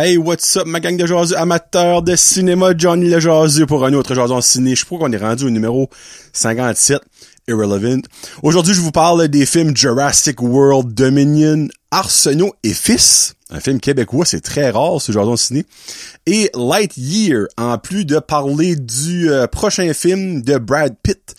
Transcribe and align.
Hey, 0.00 0.16
what's 0.16 0.56
up, 0.56 0.64
ma 0.64 0.78
gang 0.78 0.96
de 0.96 1.06
jaseux 1.06 1.36
amateurs 1.36 2.02
de 2.02 2.14
cinéma, 2.14 2.70
Johnny 2.78 3.10
le 3.10 3.18
jaseux 3.18 3.66
pour 3.66 3.84
un 3.84 3.92
autre 3.94 4.14
jason 4.14 4.40
ciné. 4.40 4.76
Je 4.76 4.84
crois 4.84 5.00
qu'on 5.00 5.10
est 5.10 5.16
rendu 5.16 5.46
au 5.46 5.50
numéro 5.50 5.90
57, 6.34 7.00
Irrelevant. 7.48 8.02
Aujourd'hui, 8.44 8.74
je 8.74 8.80
vous 8.80 8.92
parle 8.92 9.26
des 9.26 9.44
films 9.44 9.76
Jurassic 9.76 10.40
World 10.40 10.94
Dominion, 10.94 11.66
Arsenault 11.90 12.54
et 12.62 12.74
Fils. 12.74 13.34
Un 13.50 13.58
film 13.58 13.80
québécois, 13.80 14.24
c'est 14.24 14.40
très 14.40 14.70
rare, 14.70 15.00
ce 15.00 15.10
jason 15.10 15.36
ciné. 15.36 15.64
Et 16.26 16.48
Lightyear, 16.54 17.46
en 17.56 17.76
plus 17.78 18.04
de 18.04 18.20
parler 18.20 18.76
du 18.76 19.32
euh, 19.32 19.48
prochain 19.48 19.92
film 19.94 20.42
de 20.42 20.58
Brad 20.58 20.94
Pitt. 21.02 21.34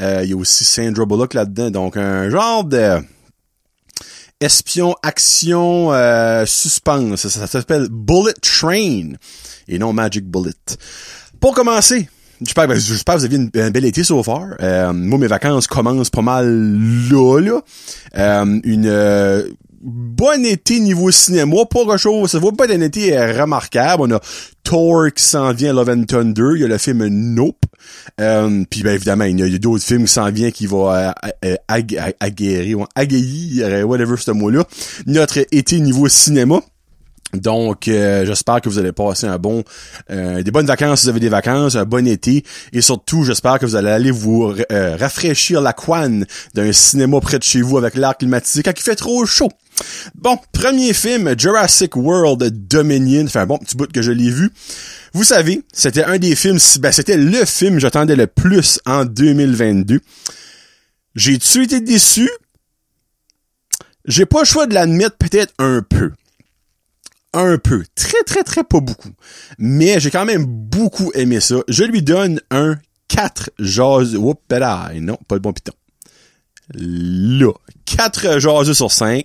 Euh, 0.00 0.20
Il 0.22 0.30
y 0.30 0.32
a 0.32 0.36
aussi 0.36 0.62
Sandra 0.62 1.06
Bullock 1.06 1.34
là-dedans, 1.34 1.72
donc 1.72 1.96
un 1.96 2.30
genre 2.30 2.62
de 2.62 3.00
espion, 4.40 4.94
action, 5.02 5.92
euh, 5.92 6.44
suspense. 6.46 7.26
Ça, 7.28 7.46
s'appelle 7.46 7.88
Bullet 7.90 8.34
Train 8.42 9.12
et 9.68 9.78
non 9.78 9.92
Magic 9.92 10.24
Bullet. 10.26 10.52
Pour 11.40 11.54
commencer, 11.54 12.08
j'espère, 12.40 12.68
ben, 12.68 12.78
j'espère 12.78 13.14
que 13.14 13.20
vous 13.20 13.24
avez 13.26 13.36
une, 13.36 13.50
un 13.54 13.70
bel 13.70 13.84
été 13.84 14.04
so 14.04 14.22
far. 14.22 14.48
Euh, 14.60 14.92
moi, 14.92 15.18
mes 15.18 15.26
vacances 15.26 15.66
commencent 15.66 16.10
pas 16.10 16.22
mal 16.22 16.46
là, 17.10 17.40
là. 17.40 17.60
Euh, 18.16 18.60
une 18.64 18.86
euh, 18.86 19.48
bonne 19.86 20.44
été 20.44 20.80
niveau 20.80 21.10
cinéma, 21.12 21.64
pas 21.70 21.84
grand 21.84 21.96
chose. 21.96 22.30
Ça 22.32 22.38
vaut 22.40 22.52
pas 22.52 22.66
d'un 22.66 22.80
été 22.80 23.16
euh, 23.16 23.40
remarquable. 23.40 24.02
On 24.02 24.10
a 24.16 24.20
Thor 24.64 25.06
qui 25.14 25.22
s'en 25.22 25.52
vient 25.52 25.72
Love 25.72 25.90
and 25.90 26.04
Thunder. 26.04 26.50
Il 26.56 26.60
y 26.60 26.64
a 26.64 26.68
le 26.68 26.76
film 26.76 27.06
Nope. 27.06 27.64
Euh, 28.20 28.64
puis 28.68 28.82
ben 28.82 28.94
évidemment, 28.94 29.24
il 29.24 29.38
y 29.38 29.42
a, 29.42 29.46
a 29.46 29.58
d'autres 29.58 29.84
films 29.84 30.04
qui 30.06 30.12
s'en 30.12 30.30
viennent 30.30 30.50
qui 30.52 30.66
vont 30.66 30.90
euh, 30.92 31.10
ag- 31.68 31.96
ag- 31.96 32.16
aguerrir, 32.20 33.86
whatever 33.86 34.16
ce 34.18 34.32
mot-là. 34.32 34.64
Notre 35.06 35.38
été 35.52 35.78
niveau 35.78 36.08
cinéma. 36.08 36.60
Donc, 37.34 37.88
euh, 37.88 38.24
j'espère 38.24 38.60
que 38.60 38.68
vous 38.68 38.78
allez 38.78 38.92
passer 38.92 39.26
un 39.26 39.36
bon, 39.36 39.62
euh, 40.10 40.42
des 40.42 40.50
bonnes 40.50 40.66
vacances 40.66 41.00
si 41.00 41.06
vous 41.06 41.10
avez 41.10 41.20
des 41.20 41.28
vacances, 41.28 41.74
un 41.74 41.84
bon 41.84 42.06
été, 42.06 42.44
et 42.72 42.80
surtout, 42.80 43.24
j'espère 43.24 43.58
que 43.58 43.66
vous 43.66 43.74
allez 43.74 43.90
aller 43.90 44.10
vous 44.12 44.54
euh, 44.72 44.96
rafraîchir 44.96 45.60
la 45.60 45.72
couenne 45.72 46.24
d'un 46.54 46.72
cinéma 46.72 47.20
près 47.20 47.38
de 47.38 47.42
chez 47.42 47.60
vous 47.62 47.78
avec 47.78 47.96
l'air 47.96 48.16
climatisé 48.16 48.62
quand 48.62 48.72
il 48.74 48.82
fait 48.82 48.94
trop 48.94 49.26
chaud. 49.26 49.50
Bon, 50.14 50.38
premier 50.52 50.92
film, 50.92 51.38
Jurassic 51.38 51.96
World 51.96 52.68
Dominion, 52.68 53.26
un 53.34 53.46
bon 53.46 53.58
petit 53.58 53.76
bout 53.76 53.90
que 53.90 54.02
je 54.02 54.12
l'ai 54.12 54.30
vu. 54.30 54.50
Vous 55.12 55.24
savez, 55.24 55.62
c'était 55.72 56.04
un 56.04 56.18
des 56.18 56.34
films, 56.34 56.58
ben 56.80 56.92
c'était 56.92 57.16
le 57.16 57.44
film 57.44 57.78
j'attendais 57.78 58.16
le 58.16 58.26
plus 58.26 58.80
en 58.86 59.04
2022. 59.04 60.00
J'ai-tu 61.14 61.64
été 61.64 61.80
déçu? 61.80 62.28
J'ai 64.04 64.26
pas 64.26 64.40
le 64.40 64.44
choix 64.44 64.66
de 64.66 64.74
l'admettre 64.74 65.16
peut-être 65.16 65.52
un 65.58 65.82
peu 65.82 66.12
un 67.36 67.58
peu. 67.58 67.84
Très, 67.94 68.22
très, 68.24 68.42
très 68.42 68.64
pas 68.64 68.80
beaucoup. 68.80 69.10
Mais 69.58 70.00
j'ai 70.00 70.10
quand 70.10 70.24
même 70.24 70.44
beaucoup 70.46 71.12
aimé 71.14 71.40
ça. 71.40 71.56
Je 71.68 71.84
lui 71.84 72.02
donne 72.02 72.40
un 72.50 72.76
4 73.08 73.50
jases. 73.58 74.16
Oups, 74.16 74.40
non, 75.00 75.18
pas 75.28 75.34
le 75.36 75.40
bon 75.40 75.52
piton. 75.52 75.72
Là. 76.74 77.52
4 77.84 78.38
jases 78.38 78.72
sur 78.72 78.90
5. 78.90 79.24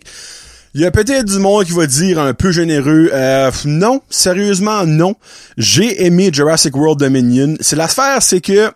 Il 0.73 0.80
y 0.81 0.86
a 0.86 0.92
peut-être 0.92 1.25
du 1.25 1.39
monde 1.39 1.66
qui 1.66 1.73
va 1.73 1.86
dire 1.86 2.20
un 2.20 2.34
peu 2.34 2.52
généreux. 2.52 3.09
Euh, 3.11 3.52
non, 3.66 4.02
sérieusement, 4.09 4.86
non. 4.86 5.16
J'ai 5.58 6.06
aimé 6.06 6.30
Jurassic 6.31 6.75
World 6.78 7.00
Dominion. 7.00 7.56
C'est 7.59 7.75
l'affaire, 7.75 8.22
c'est 8.22 8.39
que 8.39 8.72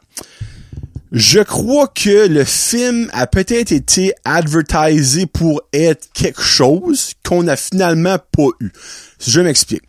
je 1.13 1.39
crois 1.39 1.87
que 1.87 2.27
le 2.27 2.43
film 2.43 3.09
a 3.13 3.27
peut-être 3.27 3.71
été 3.71 4.13
advertisé 4.25 5.25
pour 5.25 5.61
être 5.71 6.09
quelque 6.13 6.41
chose 6.41 7.13
qu'on 7.23 7.43
n'a 7.43 7.55
finalement 7.55 8.17
pas 8.17 8.49
eu. 8.59 8.71
Je 9.25 9.39
m'explique. 9.39 9.83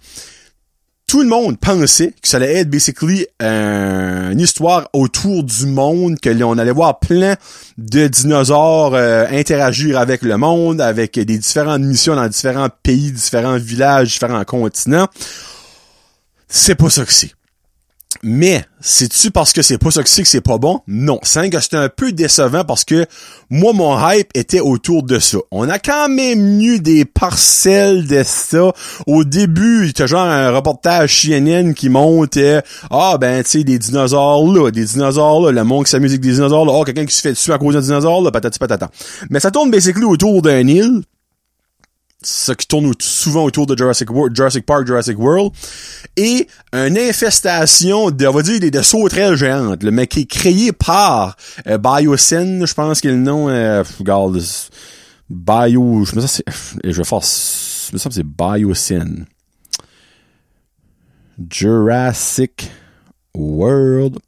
Tout 1.07 1.23
le 1.23 1.29
monde 1.29 1.57
pensait 1.61 2.09
que 2.21 2.27
ça 2.27 2.39
allait 2.39 2.53
être 2.55 2.69
basically 2.69 3.29
une 3.41 4.41
histoire 4.41 4.89
autour 4.93 5.45
du 5.45 5.67
monde, 5.67 6.19
que 6.19 6.31
l'on 6.31 6.59
allait 6.59 6.73
voir 6.73 6.99
plein 6.99 7.37
de 7.79 8.09
dinosaures 8.09 8.97
euh, 8.97 9.25
interagir 9.31 10.01
avec 10.01 10.23
le 10.23 10.37
monde, 10.37 10.81
avec 10.81 11.15
des 11.15 11.39
différentes 11.39 11.83
missions 11.83 12.17
dans 12.17 12.27
différents 12.27 12.71
pays, 12.83 13.13
différents 13.13 13.57
villages, 13.57 14.09
différents 14.09 14.45
continents. 14.45 15.07
C'est 16.49 16.75
pas 16.75 16.91
ça 16.91 17.05
que 17.05 17.13
c'est. 17.13 17.36
Mais, 18.23 18.65
c'est-tu 18.81 19.31
parce 19.31 19.53
que 19.53 19.63
c'est 19.63 19.79
pas 19.79 19.91
ça 19.91 20.03
que 20.03 20.09
c'est 20.09 20.41
pas 20.41 20.59
bon? 20.59 20.81
Non. 20.87 21.19
C'est 21.23 21.51
que 21.51 21.61
c'était 21.61 21.77
un 21.77 21.89
peu 21.89 22.13
décevant 22.13 22.65
parce 22.65 22.85
que 22.85 23.07
moi, 23.51 23.73
mon 23.73 23.97
hype 24.09 24.29
était 24.35 24.61
autour 24.61 25.03
de 25.03 25.19
ça. 25.19 25.39
On 25.51 25.69
a 25.69 25.79
quand 25.79 26.09
même 26.09 26.61
eu 26.61 26.81
des 26.81 27.05
parcelles 27.05 28.07
de 28.07 28.23
ça. 28.25 28.73
Au 29.07 29.25
début, 29.25 29.93
il 29.97 30.07
genre 30.07 30.23
un 30.23 30.51
reportage 30.51 31.23
CNN 31.23 31.73
qui 31.75 31.89
montait 31.89 32.63
Ah 32.91 33.17
ben 33.21 33.43
tu 33.43 33.51
sais, 33.51 33.65
des 33.65 33.79
dinosaures 33.79 34.47
là, 34.47 34.71
des 34.71 34.85
dinosaures 34.85 35.47
là, 35.47 35.53
le 35.53 35.65
monde 35.65 35.85
qui 35.85 35.91
s'amuse 35.91 36.13
avec 36.13 36.21
des 36.21 36.33
dinosaures 36.33 36.65
là, 36.65 36.73
oh, 36.75 36.85
quelqu'un 36.85 37.07
qui 37.07 37.15
se 37.15 37.23
fait 37.23 37.31
dessus 37.31 37.53
à 37.53 37.59
cause 37.59 37.75
d'un 37.75 37.81
dinosaure 37.81 38.23
là, 38.23 38.31
patati 38.31 38.59
patata. 38.59 38.91
Mais 39.31 39.41
ça 39.41 39.51
tourne 39.51 39.71
basically 39.71 40.05
autour 40.05 40.43
d'un 40.43 40.67
île 40.67 41.03
ça 42.23 42.55
qui 42.55 42.67
tourne 42.67 42.93
souvent 42.99 43.45
autour 43.45 43.67
de 43.67 43.77
Jurassic, 43.77 44.11
World, 44.11 44.35
Jurassic 44.35 44.65
Park, 44.65 44.87
Jurassic 44.87 45.19
World, 45.19 45.53
et 46.17 46.49
une 46.73 46.99
infestation 46.99 48.11
de, 48.11 48.27
on 48.27 48.33
va 48.33 48.43
dire, 48.43 48.61
des 48.61 48.71
de 48.71 48.83
sauterelles 48.83 49.37
géantes, 49.37 49.83
le 49.83 49.91
mec 49.91 50.11
qui 50.11 50.21
est 50.21 50.27
créé 50.27 50.73
par 50.73 51.37
euh, 51.67 51.79
Biocene, 51.79 52.67
je 52.67 52.75
pense 52.75 53.01
qu'il 53.01 53.11
est 53.11 53.15
le 53.15 53.21
nom, 53.21 53.49
euh, 53.49 53.85
regarde, 53.99 54.43
Bio, 55.29 56.05
je 56.05 56.17
me 56.17 56.21
sens, 56.21 56.43
vais 56.47 56.93
je 56.93 56.99
me 56.99 57.99
sens 57.99 58.05
que 58.05 58.15
c'est 58.15 58.27
Biocene. 58.27 59.27
Jurassic 61.51 62.71
World 63.35 64.19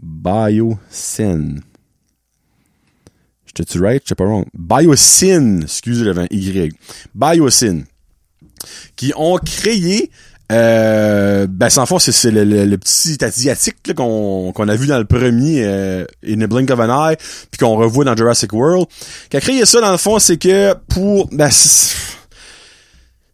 Biocene. 0.00 1.62
J'étais-tu 3.58 3.80
right? 3.80 4.14
Pas 4.14 4.24
wrong. 4.24 4.44
Biosyn, 4.54 5.62
excusez 5.62 6.04
le 6.04 6.14
Y. 6.32 6.72
Biosyn. 7.14 7.82
Qui 8.94 9.12
ont 9.16 9.38
créé, 9.38 10.10
euh, 10.52 11.46
ben, 11.48 11.68
sans 11.68 11.84
fond, 11.86 11.98
c'est, 11.98 12.30
le, 12.30 12.44
le- 12.44 12.78
petit 12.78 13.16
asiatique, 13.24 13.94
qu'on, 13.96 14.52
qu'on 14.54 14.68
a 14.68 14.76
vu 14.76 14.86
dans 14.86 14.98
le 14.98 15.04
premier, 15.04 15.64
euh, 15.64 16.04
In 16.26 16.40
a 16.40 16.46
Blink 16.46 16.70
of 16.70 16.78
an 16.80 17.10
Eye, 17.10 17.16
puis 17.50 17.58
qu'on 17.58 17.76
revoit 17.76 18.04
dans 18.04 18.16
Jurassic 18.16 18.52
World. 18.52 18.86
Qui 19.30 19.36
a 19.36 19.40
créé 19.40 19.64
ça, 19.66 19.80
dans 19.80 19.92
le 19.92 19.98
fond, 19.98 20.18
c'est 20.20 20.36
que 20.36 20.74
pour, 20.88 21.28
ben, 21.32 21.50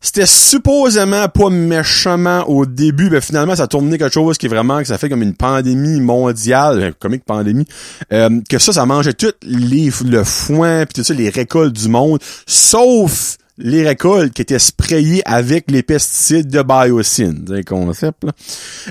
c'était 0.04 0.26
supposément 0.26 1.28
pas 1.28 1.48
méchamment 1.48 2.46
au 2.46 2.66
début, 2.66 3.08
mais 3.08 3.22
finalement 3.22 3.56
ça 3.56 3.62
a 3.62 3.66
tourné 3.66 3.96
quelque 3.96 4.12
chose 4.12 4.36
qui 4.36 4.44
est 4.44 4.50
vraiment 4.50 4.80
que 4.80 4.84
ça 4.84 4.98
fait 4.98 5.08
comme 5.08 5.22
une 5.22 5.34
pandémie 5.34 5.98
mondiale, 6.00 6.82
euh, 6.82 6.92
comique 6.98 7.24
pandémie, 7.24 7.64
euh, 8.12 8.28
que 8.46 8.58
ça 8.58 8.74
ça 8.74 8.84
mangeait 8.84 9.14
tout 9.14 9.32
le 9.42 10.22
foin 10.22 10.84
puis 10.84 10.92
tout 10.92 11.04
ça 11.04 11.14
les 11.14 11.30
récoltes 11.30 11.72
du 11.72 11.88
monde, 11.88 12.18
sauf 12.46 13.38
les 13.56 13.82
récoltes 13.82 14.34
qui 14.34 14.42
étaient 14.42 14.58
sprayées 14.58 15.22
avec 15.24 15.70
les 15.70 15.82
pesticides 15.82 16.48
de 16.48 16.60
biocine, 16.60 17.42
c'est 17.48 17.56
le 17.56 17.62
concept 17.64 18.24
là. 18.24 18.32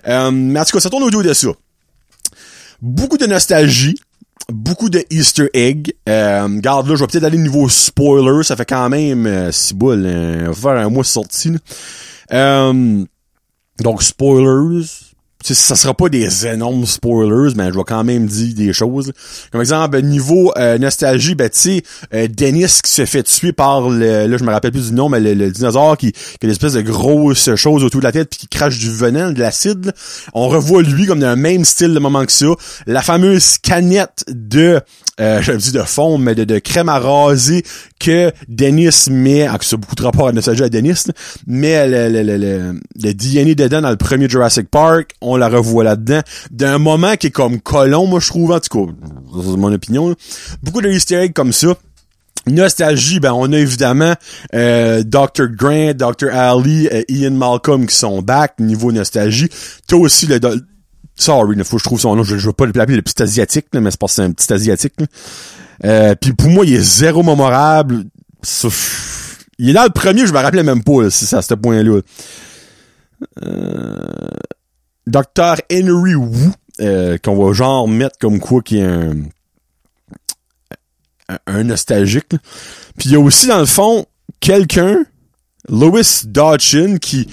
Euh, 0.07 0.31
mais 0.31 0.62
en 0.62 0.66
tout 0.66 0.72
cas 0.72 0.79
ça 0.79 0.90
tourne 0.90 1.03
autour 1.03 1.22
de 1.22 1.34
ça. 1.34 1.50
Beaucoup 2.81 3.19
de 3.19 3.28
nostalgie, 3.28 3.96
beaucoup 4.52 4.90
de 4.90 5.04
Easter 5.09 5.50
egg. 5.54 5.94
Euh, 6.08 6.48
garde 6.59 6.88
là, 6.88 6.96
je 6.96 7.02
vais 7.02 7.08
peut-être 7.08 7.24
aller 7.24 7.38
niveau 7.38 7.70
spoiler. 7.70 8.44
Ça 8.44 8.56
fait 8.56 8.66
quand 8.66 8.90
même 8.90 9.26
euh, 9.26 9.52
boules. 9.74 10.06
Euh, 10.06 10.46
va 10.48 10.54
faire 10.54 10.86
un 10.86 10.90
mois 10.90 11.04
là. 11.04 11.59
Euh, 12.31 13.06
donc 13.80 14.03
spoilers. 14.03 14.86
Tu 15.44 15.54
sais, 15.54 15.62
ça 15.62 15.76
sera 15.76 15.94
pas 15.94 16.09
des 16.09 16.48
énormes 16.48 16.86
spoilers, 16.86 17.54
mais 17.56 17.72
je 17.72 17.78
vais 17.78 17.84
quand 17.86 18.04
même 18.04 18.28
dire 18.28 18.53
des 18.56 18.72
choses. 18.72 19.12
Comme 19.52 19.62
exemple, 19.62 20.02
niveau 20.02 20.53
euh, 20.58 20.78
nostalgie, 20.78 21.35
ben 21.35 21.50
tu 21.50 21.59
sais, 21.59 21.84
euh, 22.14 22.28
Dennis 22.28 22.79
qui 22.84 22.91
se 22.91 23.06
fait 23.06 23.23
tuer 23.23 23.52
par 23.52 23.90
le, 23.90 24.26
là 24.28 24.38
je 24.38 24.44
me 24.44 24.52
rappelle 24.52 24.72
plus 24.72 24.90
du 24.90 24.94
nom, 24.94 25.09
mais 25.09 25.20
le, 25.20 25.34
le 25.34 25.52
dinosaure 25.52 25.97
qui, 25.97 26.12
qui 26.12 26.20
a 26.41 26.46
une 26.46 26.52
espèce 26.52 26.73
de 26.73 26.82
grosse 26.82 27.53
chose 27.56 27.84
autour 27.84 28.00
de 28.00 28.06
la 28.06 28.12
tête 28.12 28.29
puis 28.29 28.40
qui 28.40 28.47
crache 28.47 28.78
du 28.79 28.90
venin, 28.91 29.32
de 29.32 29.40
l'acide. 29.40 29.94
On 30.34 30.47
revoit 30.47 30.82
lui 30.82 31.06
comme 31.06 31.20
dans 31.20 31.32
le 31.32 31.35
même 31.35 31.66
style 31.66 31.94
de 31.94 32.00
moment 32.00 32.26
que 32.26 32.32
ça. 32.32 32.47
La 32.88 33.02
fameuse 33.02 33.58
canette 33.58 34.23
de 34.29 34.82
euh, 35.20 35.42
j'avais 35.42 35.60
dit 35.60 35.72
de 35.72 35.82
fond, 35.84 36.18
mais 36.18 36.34
de, 36.34 36.44
de 36.44 36.60
crème 36.60 36.90
à 36.90 37.00
raser 37.00 37.64
que 38.00 38.32
Dennis 38.48 39.08
met, 39.10 39.46
ah, 39.46 39.58
ça 39.62 39.76
a 39.76 39.78
beaucoup 39.78 39.96
de 39.96 40.02
rapport 40.04 40.28
à 40.28 40.32
nostalgie 40.32 40.64
à 40.64 40.70
Dennis, 40.70 41.06
mais 41.46 41.88
le, 41.88 42.10
le, 42.10 42.24
le, 42.24 42.38
le, 42.38 42.80
le 43.02 43.14
DNA 43.14 43.54
dedans 43.54 43.82
dans 43.82 43.92
le 43.92 43.98
premier 43.98 44.28
Jurassic 44.28 44.70
Park, 44.70 45.12
on 45.22 45.36
la 45.36 45.50
revoit 45.50 45.84
là-dedans, 45.84 46.22
d'un 46.52 46.80
moment 46.80 47.16
qui 47.16 47.28
est 47.28 47.32
comme 47.32 47.62
colon, 47.62 48.08
moi 48.08 48.20
je 48.20 48.28
trouve, 48.28 48.52
en 48.52 48.60
tout 48.60 48.86
cas, 48.86 48.92
c'est 49.36 49.58
mon 49.58 49.72
opinion. 49.72 50.10
là. 50.10 50.16
Beaucoup 50.64 50.82
de 50.82 50.90
easter 50.90 51.18
eggs 51.18 51.34
comme 51.34 51.54
ça. 51.54 51.76
Nostalgie, 52.46 53.22
ben 53.22 53.32
on 53.32 53.54
a 53.54 53.58
évidemment 53.58 54.16
euh, 54.54 55.04
Dr. 55.04 55.48
Grant, 55.50 55.94
Dr. 55.94 56.28
Ali, 56.34 56.90
euh, 56.92 57.04
Ian 57.08 57.32
Malcolm 57.32 57.86
qui 57.88 57.96
sont 57.96 58.22
back 58.22 58.56
niveau 58.60 58.92
nostalgie. 58.92 59.48
T'as 59.88 59.96
aussi 59.96 60.28
le 60.28 60.40
Sorry, 61.16 61.56
il 61.58 61.64
faut 61.64 61.78
que 61.78 61.84
je 61.84 61.88
trouve 61.88 62.00
son 62.00 62.16
nom. 62.16 62.24
Je, 62.24 62.38
je 62.38 62.48
veux 62.48 62.54
pas 62.54 62.66
l'appeler 62.66 62.96
le 62.96 63.02
petit 63.02 63.22
asiatique, 63.22 63.68
là, 63.74 63.82
mais 63.82 63.92
c'est 63.92 64.00
parce 64.00 64.14
que 64.14 64.16
c'est 64.18 64.24
un 64.24 64.32
petit 64.32 64.52
asiatique. 64.52 64.94
là. 65.00 65.06
Euh, 65.86 66.16
puis 66.16 66.34
pour 66.34 66.50
moi, 66.50 66.66
il 66.66 66.74
est 66.74 66.82
zéro 66.82 67.24
mémorable. 67.24 68.06
Il 69.60 69.70
est 69.70 69.74
dans 69.74 69.84
le 69.84 69.90
premier, 69.90 70.26
je 70.26 70.34
me 70.34 70.40
rappelais 70.40 70.64
même 70.64 70.84
pas, 70.84 71.10
si 71.10 71.26
c'est 71.26 71.36
à 71.36 71.42
ce 71.42 71.54
point-là. 71.54 72.00
euh, 73.44 73.98
Dr. 75.08 75.56
Henry 75.72 76.16
Wu, 76.16 76.52
euh, 76.82 77.18
qu'on 77.18 77.44
va 77.44 77.54
genre 77.54 77.88
mettre 77.88 78.18
comme 78.20 78.40
quoi 78.40 78.62
qui 78.62 78.80
est 78.80 78.84
un, 78.84 79.14
un, 81.48 81.64
nostalgique. 81.64 82.30
Puis 82.98 83.10
il 83.10 83.12
y 83.12 83.16
a 83.16 83.20
aussi, 83.20 83.48
dans 83.48 83.60
le 83.60 83.66
fond, 83.66 84.06
quelqu'un, 84.40 85.04
Louis 85.70 86.22
Dodson, 86.26 86.98
qui 87.00 87.28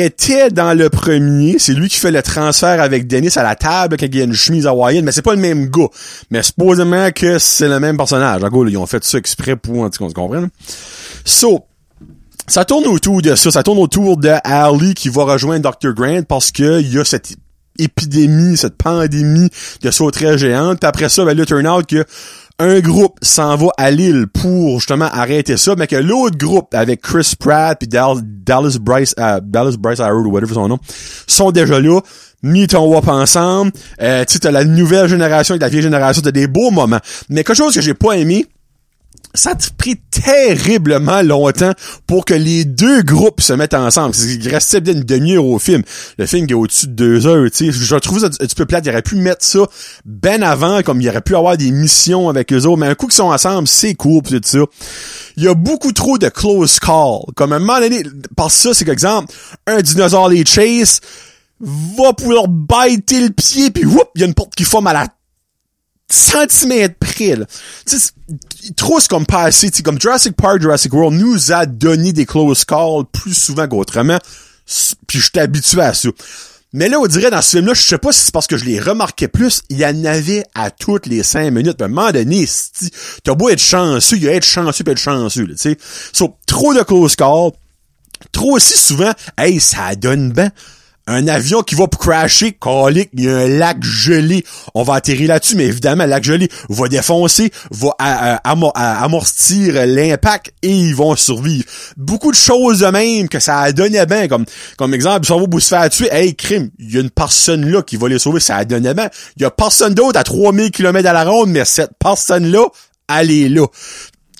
était 0.00 0.50
dans 0.50 0.76
le 0.76 0.90
premier. 0.90 1.56
C'est 1.58 1.72
lui 1.72 1.88
qui 1.88 1.98
fait 1.98 2.10
le 2.10 2.22
transfert 2.22 2.80
avec 2.80 3.06
Dennis 3.06 3.36
à 3.36 3.42
la 3.42 3.54
table 3.54 3.96
quand 3.98 4.06
il 4.06 4.16
y 4.16 4.20
a 4.20 4.24
une 4.24 4.32
chemise 4.32 4.66
hawaïenne, 4.66 5.04
mais 5.04 5.12
c'est 5.12 5.22
pas 5.22 5.34
le 5.34 5.40
même 5.40 5.66
gars. 5.66 5.88
Mais 6.30 6.42
supposément 6.42 7.10
que 7.12 7.38
c'est 7.38 7.68
le 7.68 7.80
même 7.80 7.96
personnage. 7.96 8.42
En 8.42 8.48
gros, 8.48 8.66
ils 8.66 8.76
ont 8.76 8.86
fait 8.86 9.04
ça 9.04 9.18
exprès 9.18 9.56
pour, 9.56 9.82
en 9.82 9.90
tout 9.90 10.02
cas, 10.02 10.08
se 10.08 10.14
comprend. 10.14 10.46
So, 11.24 11.66
ça 12.46 12.64
tourne 12.64 12.86
autour 12.86 13.22
de 13.22 13.34
ça. 13.34 13.50
Ça 13.50 13.62
tourne 13.62 13.78
autour 13.78 14.16
de 14.16 14.32
Ali 14.44 14.94
qui 14.94 15.08
va 15.08 15.24
rejoindre 15.24 15.70
Dr. 15.70 15.92
Grant 15.94 16.22
parce 16.22 16.52
que 16.52 16.80
il 16.80 16.92
y 16.92 16.98
a 16.98 17.04
cette 17.04 17.34
épidémie, 17.78 18.56
cette 18.56 18.76
pandémie 18.76 19.50
de 19.82 19.90
sauterelles 19.90 20.38
géantes. 20.38 20.80
Puis 20.80 20.88
après 20.88 21.08
ça, 21.08 21.24
ben 21.24 21.36
là, 21.36 21.44
turn 21.44 21.66
out 21.66 21.86
que 21.86 22.04
un 22.58 22.80
groupe 22.80 23.18
s'en 23.22 23.56
va 23.56 23.68
à 23.76 23.90
l'île 23.90 24.26
pour 24.32 24.78
justement 24.78 25.06
arrêter 25.06 25.56
ça, 25.56 25.74
mais 25.76 25.86
que 25.86 25.96
l'autre 25.96 26.38
groupe 26.38 26.72
avec 26.74 27.00
Chris 27.00 27.34
Pratt 27.38 27.76
puis 27.78 27.88
Dal- 27.88 28.20
Dallas 28.22 28.76
Bryce, 28.80 29.14
euh, 29.18 29.40
Dallas 29.42 29.74
Bryce 29.78 29.98
Howard 30.00 30.26
ou 30.26 30.30
whatever 30.30 30.54
son 30.54 30.68
nom, 30.68 30.78
sont 31.26 31.50
déjà 31.50 31.80
là. 31.80 32.00
Mis 32.42 32.66
ton 32.66 32.84
wap 32.86 33.08
ensemble. 33.08 33.72
Euh, 34.02 34.22
tu 34.26 34.38
t'as 34.38 34.50
la 34.50 34.64
nouvelle 34.66 35.08
génération 35.08 35.54
et 35.54 35.58
la 35.58 35.68
vieille 35.70 35.82
génération, 35.82 36.20
t'as 36.22 36.30
des 36.30 36.46
beaux 36.46 36.70
moments. 36.70 37.00
Mais 37.30 37.42
quelque 37.42 37.56
chose 37.56 37.74
que 37.74 37.80
j'ai 37.80 37.94
pas 37.94 38.12
aimé, 38.18 38.44
ça 39.34 39.50
a 39.50 39.54
pris 39.76 39.96
terriblement 40.10 41.22
longtemps 41.22 41.72
pour 42.06 42.24
que 42.24 42.34
les 42.34 42.64
deux 42.64 43.02
groupes 43.02 43.40
se 43.40 43.52
mettent 43.52 43.74
ensemble. 43.74 44.14
Il 44.16 44.48
restait 44.48 44.80
bien 44.80 44.94
une 44.94 45.02
demi-heure 45.02 45.44
au 45.44 45.58
film. 45.58 45.82
Le 46.18 46.26
film 46.26 46.46
qui 46.46 46.52
est 46.52 46.56
au-dessus 46.56 46.86
de 46.86 46.92
deux 46.92 47.26
heures, 47.26 47.50
tu 47.50 47.72
sais. 47.72 47.72
Je 47.72 47.94
trouve 47.96 48.20
ça 48.20 48.26
un 48.26 48.30
petit 48.30 48.54
peu 48.54 48.64
plate. 48.64 48.86
Il 48.86 48.90
aurait 48.90 49.02
pu 49.02 49.16
mettre 49.16 49.44
ça 49.44 49.66
ben 50.04 50.42
avant, 50.42 50.82
comme 50.82 51.00
il 51.00 51.08
aurait 51.08 51.20
pu 51.20 51.34
avoir 51.34 51.56
des 51.56 51.70
missions 51.72 52.28
avec 52.28 52.52
eux 52.52 52.64
autres. 52.64 52.78
Mais 52.78 52.86
un 52.86 52.94
coup 52.94 53.06
qu'ils 53.06 53.16
sont 53.16 53.24
ensemble, 53.24 53.66
c'est 53.66 53.94
cool, 53.94 54.22
pis 54.22 54.40
tout 54.40 54.48
ça. 54.48 54.64
Il 55.36 55.42
y 55.42 55.48
a 55.48 55.54
beaucoup 55.54 55.92
trop 55.92 56.16
de 56.16 56.28
close 56.28 56.78
call. 56.78 57.20
Comme 57.34 57.52
un 57.52 57.58
moment 57.58 57.80
donné, 57.80 58.04
par 58.36 58.50
ça, 58.50 58.72
c'est 58.72 58.84
qu'exemple, 58.84 59.32
un 59.66 59.82
dinosaure 59.82 60.28
les 60.28 60.44
chase, 60.44 61.00
va 61.60 62.12
pouvoir 62.12 62.46
biter 62.48 63.20
le 63.20 63.30
pied, 63.30 63.70
puis 63.70 63.84
whoop, 63.84 64.08
il 64.14 64.20
y 64.20 64.24
a 64.24 64.26
une 64.26 64.34
porte 64.34 64.54
qui 64.54 64.64
forme 64.64 64.86
à 64.86 64.92
la 64.92 65.08
centimètres 66.10 66.96
près, 66.98 67.36
là. 67.36 67.46
Trop 68.76 68.98
comme 69.08 69.26
passé, 69.26 69.70
tu 69.70 69.78
sais, 69.78 69.82
comme 69.82 70.00
Jurassic 70.00 70.36
Park, 70.36 70.60
Jurassic 70.60 70.92
World 70.92 71.18
nous 71.18 71.52
a 71.52 71.66
donné 71.66 72.12
des 72.12 72.26
close 72.26 72.64
calls 72.64 73.04
plus 73.12 73.34
souvent 73.34 73.68
qu'autrement, 73.68 74.18
puis 75.06 75.18
je 75.18 75.24
suis 75.24 75.38
habitué 75.38 75.82
à 75.82 75.94
ça. 75.94 76.08
Mais 76.72 76.88
là, 76.88 76.98
on 76.98 77.06
dirait, 77.06 77.30
dans 77.30 77.40
ce 77.40 77.50
film-là, 77.58 77.72
je 77.74 77.82
sais 77.82 77.98
pas 77.98 78.10
si 78.10 78.24
c'est 78.24 78.32
parce 78.32 78.48
que 78.48 78.56
je 78.56 78.64
les 78.64 78.80
remarquais 78.80 79.28
plus, 79.28 79.62
il 79.68 79.78
y 79.78 79.86
en 79.86 80.04
avait 80.04 80.42
à 80.56 80.72
toutes 80.72 81.06
les 81.06 81.22
cinq 81.22 81.52
minutes. 81.52 81.80
À 81.80 81.84
un 81.84 81.88
moment 81.88 82.10
donné, 82.10 82.48
t'as 83.22 83.34
beau 83.34 83.48
être 83.48 83.62
chanceux, 83.62 84.16
il 84.16 84.24
y 84.24 84.28
a 84.28 84.32
être 84.32 84.44
chanceux 84.44 84.82
pis 84.82 84.90
être 84.90 84.98
chanceux, 84.98 85.46
tu. 85.54 85.76
So, 86.12 86.36
trop 86.46 86.74
de 86.74 86.82
close 86.82 87.14
calls, 87.14 87.52
trop 88.32 88.56
aussi 88.56 88.76
souvent, 88.76 89.12
hey, 89.38 89.60
ça 89.60 89.94
donne 89.94 90.32
ben. 90.32 90.50
Un 91.06 91.28
avion 91.28 91.62
qui 91.62 91.74
va 91.74 91.86
crasher, 91.86 92.52
colique, 92.52 93.10
il 93.12 93.24
y 93.24 93.28
a 93.28 93.36
un 93.36 93.46
lac 93.48 93.82
gelé. 93.82 94.42
On 94.74 94.84
va 94.84 94.94
atterrir 94.94 95.28
là-dessus, 95.28 95.54
mais 95.54 95.64
évidemment, 95.66 96.04
le 96.04 96.10
lac 96.10 96.24
gelé 96.24 96.48
va 96.70 96.88
défoncer, 96.88 97.50
va 97.70 97.90
à- 97.98 98.36
à- 98.36 98.52
amo- 98.54 98.72
à- 98.74 99.04
amortir 99.04 99.84
l'impact 99.86 100.52
et 100.62 100.70
ils 100.70 100.94
vont 100.94 101.14
survivre. 101.14 101.64
Beaucoup 101.98 102.30
de 102.30 102.36
choses 102.36 102.78
de 102.78 102.86
même 102.86 103.28
que 103.28 103.38
ça 103.38 103.58
a 103.60 103.72
donné 103.72 104.06
bien, 104.06 104.28
comme, 104.28 104.46
comme 104.78 104.94
exemple, 104.94 105.26
ça 105.26 105.36
va 105.36 105.42
vous 105.50 105.60
se 105.60 105.68
faire 105.68 105.90
tuer, 105.90 106.08
hey, 106.10 106.34
crime, 106.34 106.70
il 106.78 106.94
y 106.94 106.96
a 106.96 107.00
une 107.02 107.10
personne 107.10 107.70
là 107.70 107.82
qui 107.82 107.96
va 107.98 108.08
les 108.08 108.18
sauver, 108.18 108.40
ça 108.40 108.56
a 108.56 108.64
donné 108.64 108.94
bien. 108.94 109.10
Il 109.36 109.42
y 109.42 109.44
a 109.44 109.50
personne 109.50 109.92
d'autre 109.92 110.18
à 110.18 110.24
3000 110.24 110.70
km 110.70 111.06
à 111.06 111.12
la 111.12 111.24
ronde, 111.24 111.50
mais 111.50 111.66
cette 111.66 111.92
personne-là, 111.98 112.64
elle 113.14 113.30
est 113.30 113.50
là. 113.50 113.66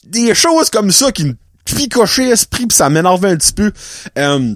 Des 0.06 0.34
choses 0.34 0.70
comme 0.70 0.90
ça 0.90 1.12
qui 1.12 1.26
me 1.26 1.34
picochaient 1.66 2.26
l'esprit 2.26 2.66
pis 2.66 2.74
ça 2.76 2.88
m'énervait 2.88 3.30
un 3.30 3.36
petit 3.36 3.52
peu. 3.52 3.70
Euh, 4.18 4.54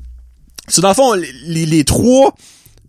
c'est 0.68 0.80
dans 0.80 0.88
le 0.88 0.94
fond, 0.94 1.14
les, 1.14 1.66
les, 1.66 1.84
trois, 1.84 2.34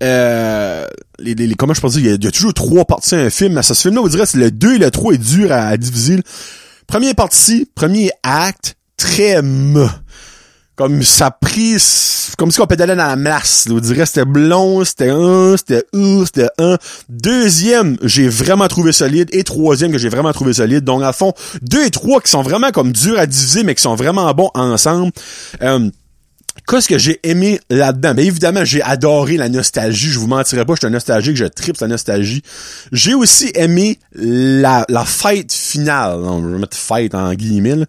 euh, 0.04 0.86
les, 1.20 1.36
les, 1.36 1.56
comment 1.56 1.74
je 1.74 1.82
peux 1.82 1.90
dire, 1.90 2.00
il 2.00 2.06
y, 2.06 2.10
a, 2.10 2.14
il 2.14 2.24
y 2.24 2.28
a 2.28 2.32
toujours 2.32 2.54
trois 2.54 2.86
parties 2.86 3.16
à 3.16 3.20
un 3.20 3.30
film, 3.30 3.54
mais 3.54 3.64
ça, 3.64 3.74
ce 3.74 3.82
film-là, 3.82 4.02
on 4.02 4.08
dirait 4.08 4.26
que 4.26 4.38
le 4.38 4.52
2 4.52 4.76
et 4.76 4.78
le 4.78 4.92
3 4.92 5.14
est 5.14 5.18
dur 5.18 5.52
à, 5.52 5.76
diviser. 5.78 6.20
Première 6.88 7.16
partie, 7.16 7.68
premier 7.76 8.12
acte, 8.24 8.76
très 8.98 9.42
me. 9.42 9.88
Comme 10.76 11.04
ça 11.04 11.30
prise, 11.30 12.32
comme 12.38 12.52
si 12.52 12.62
on 12.62 12.66
pédalait 12.66 12.96
dans 12.96 13.06
la 13.06 13.18
masse. 13.18 13.68
On 13.70 13.80
dirait 13.80 14.06
c'était 14.06 14.24
blond, 14.24 14.86
c'était 14.86 15.10
un, 15.10 15.58
c'était 15.58 15.84
un, 15.94 16.26
c'était 16.26 16.48
un. 16.58 16.78
Deuxième, 17.10 17.98
j'ai 18.02 18.30
vraiment 18.30 18.70
trouvé 18.70 18.94
solide. 18.94 19.28
Et 19.34 19.44
troisième 19.44 19.92
que 19.92 19.98
j'ai 19.98 20.08
vraiment 20.08 20.32
trouvé 20.32 20.54
solide. 20.54 20.86
Donc, 20.86 21.04
à 21.04 21.12
fond, 21.12 21.34
deux 21.62 21.86
et 21.86 21.92
trois 21.92 22.22
qui 22.22 22.32
sont 22.32 22.44
vraiment 22.44 22.72
comme 22.72 22.94
durs 22.94 23.20
à 23.20 23.26
diviser, 23.26 23.64
mais 23.64 23.76
qui 23.76 23.82
sont 23.82 23.96
vraiment 23.96 24.34
bons 24.34 24.52
ensemble. 24.56 25.12
Euh, 25.62 25.90
Qu'est-ce 26.68 26.88
que 26.88 26.98
j'ai 26.98 27.20
aimé 27.24 27.60
là-dedans? 27.70 28.14
Ben 28.14 28.26
évidemment, 28.26 28.66
j'ai 28.66 28.82
adoré 28.82 29.38
la 29.38 29.50
nostalgie. 29.50 30.10
Je 30.10 30.20
vous 30.20 30.28
mentirais 30.28 30.66
pas, 30.66 30.74
je 30.74 30.80
suis 30.80 30.88
un 30.88 30.92
nostalgique, 30.92 31.36
je 31.36 31.46
tripe 31.46 31.78
la 31.80 31.88
nostalgie. 31.88 32.42
J'ai 32.92 33.14
aussi 33.14 33.52
aimé 33.56 34.00
la, 34.14 34.86
la 34.90 35.06
fête 35.06 35.52
finale. 35.52 36.20
Je 36.24 36.48
vais 36.48 36.60
mettre 36.60 36.78
fête 36.78 37.16
en 37.16 37.34
guillemets. 37.34 37.86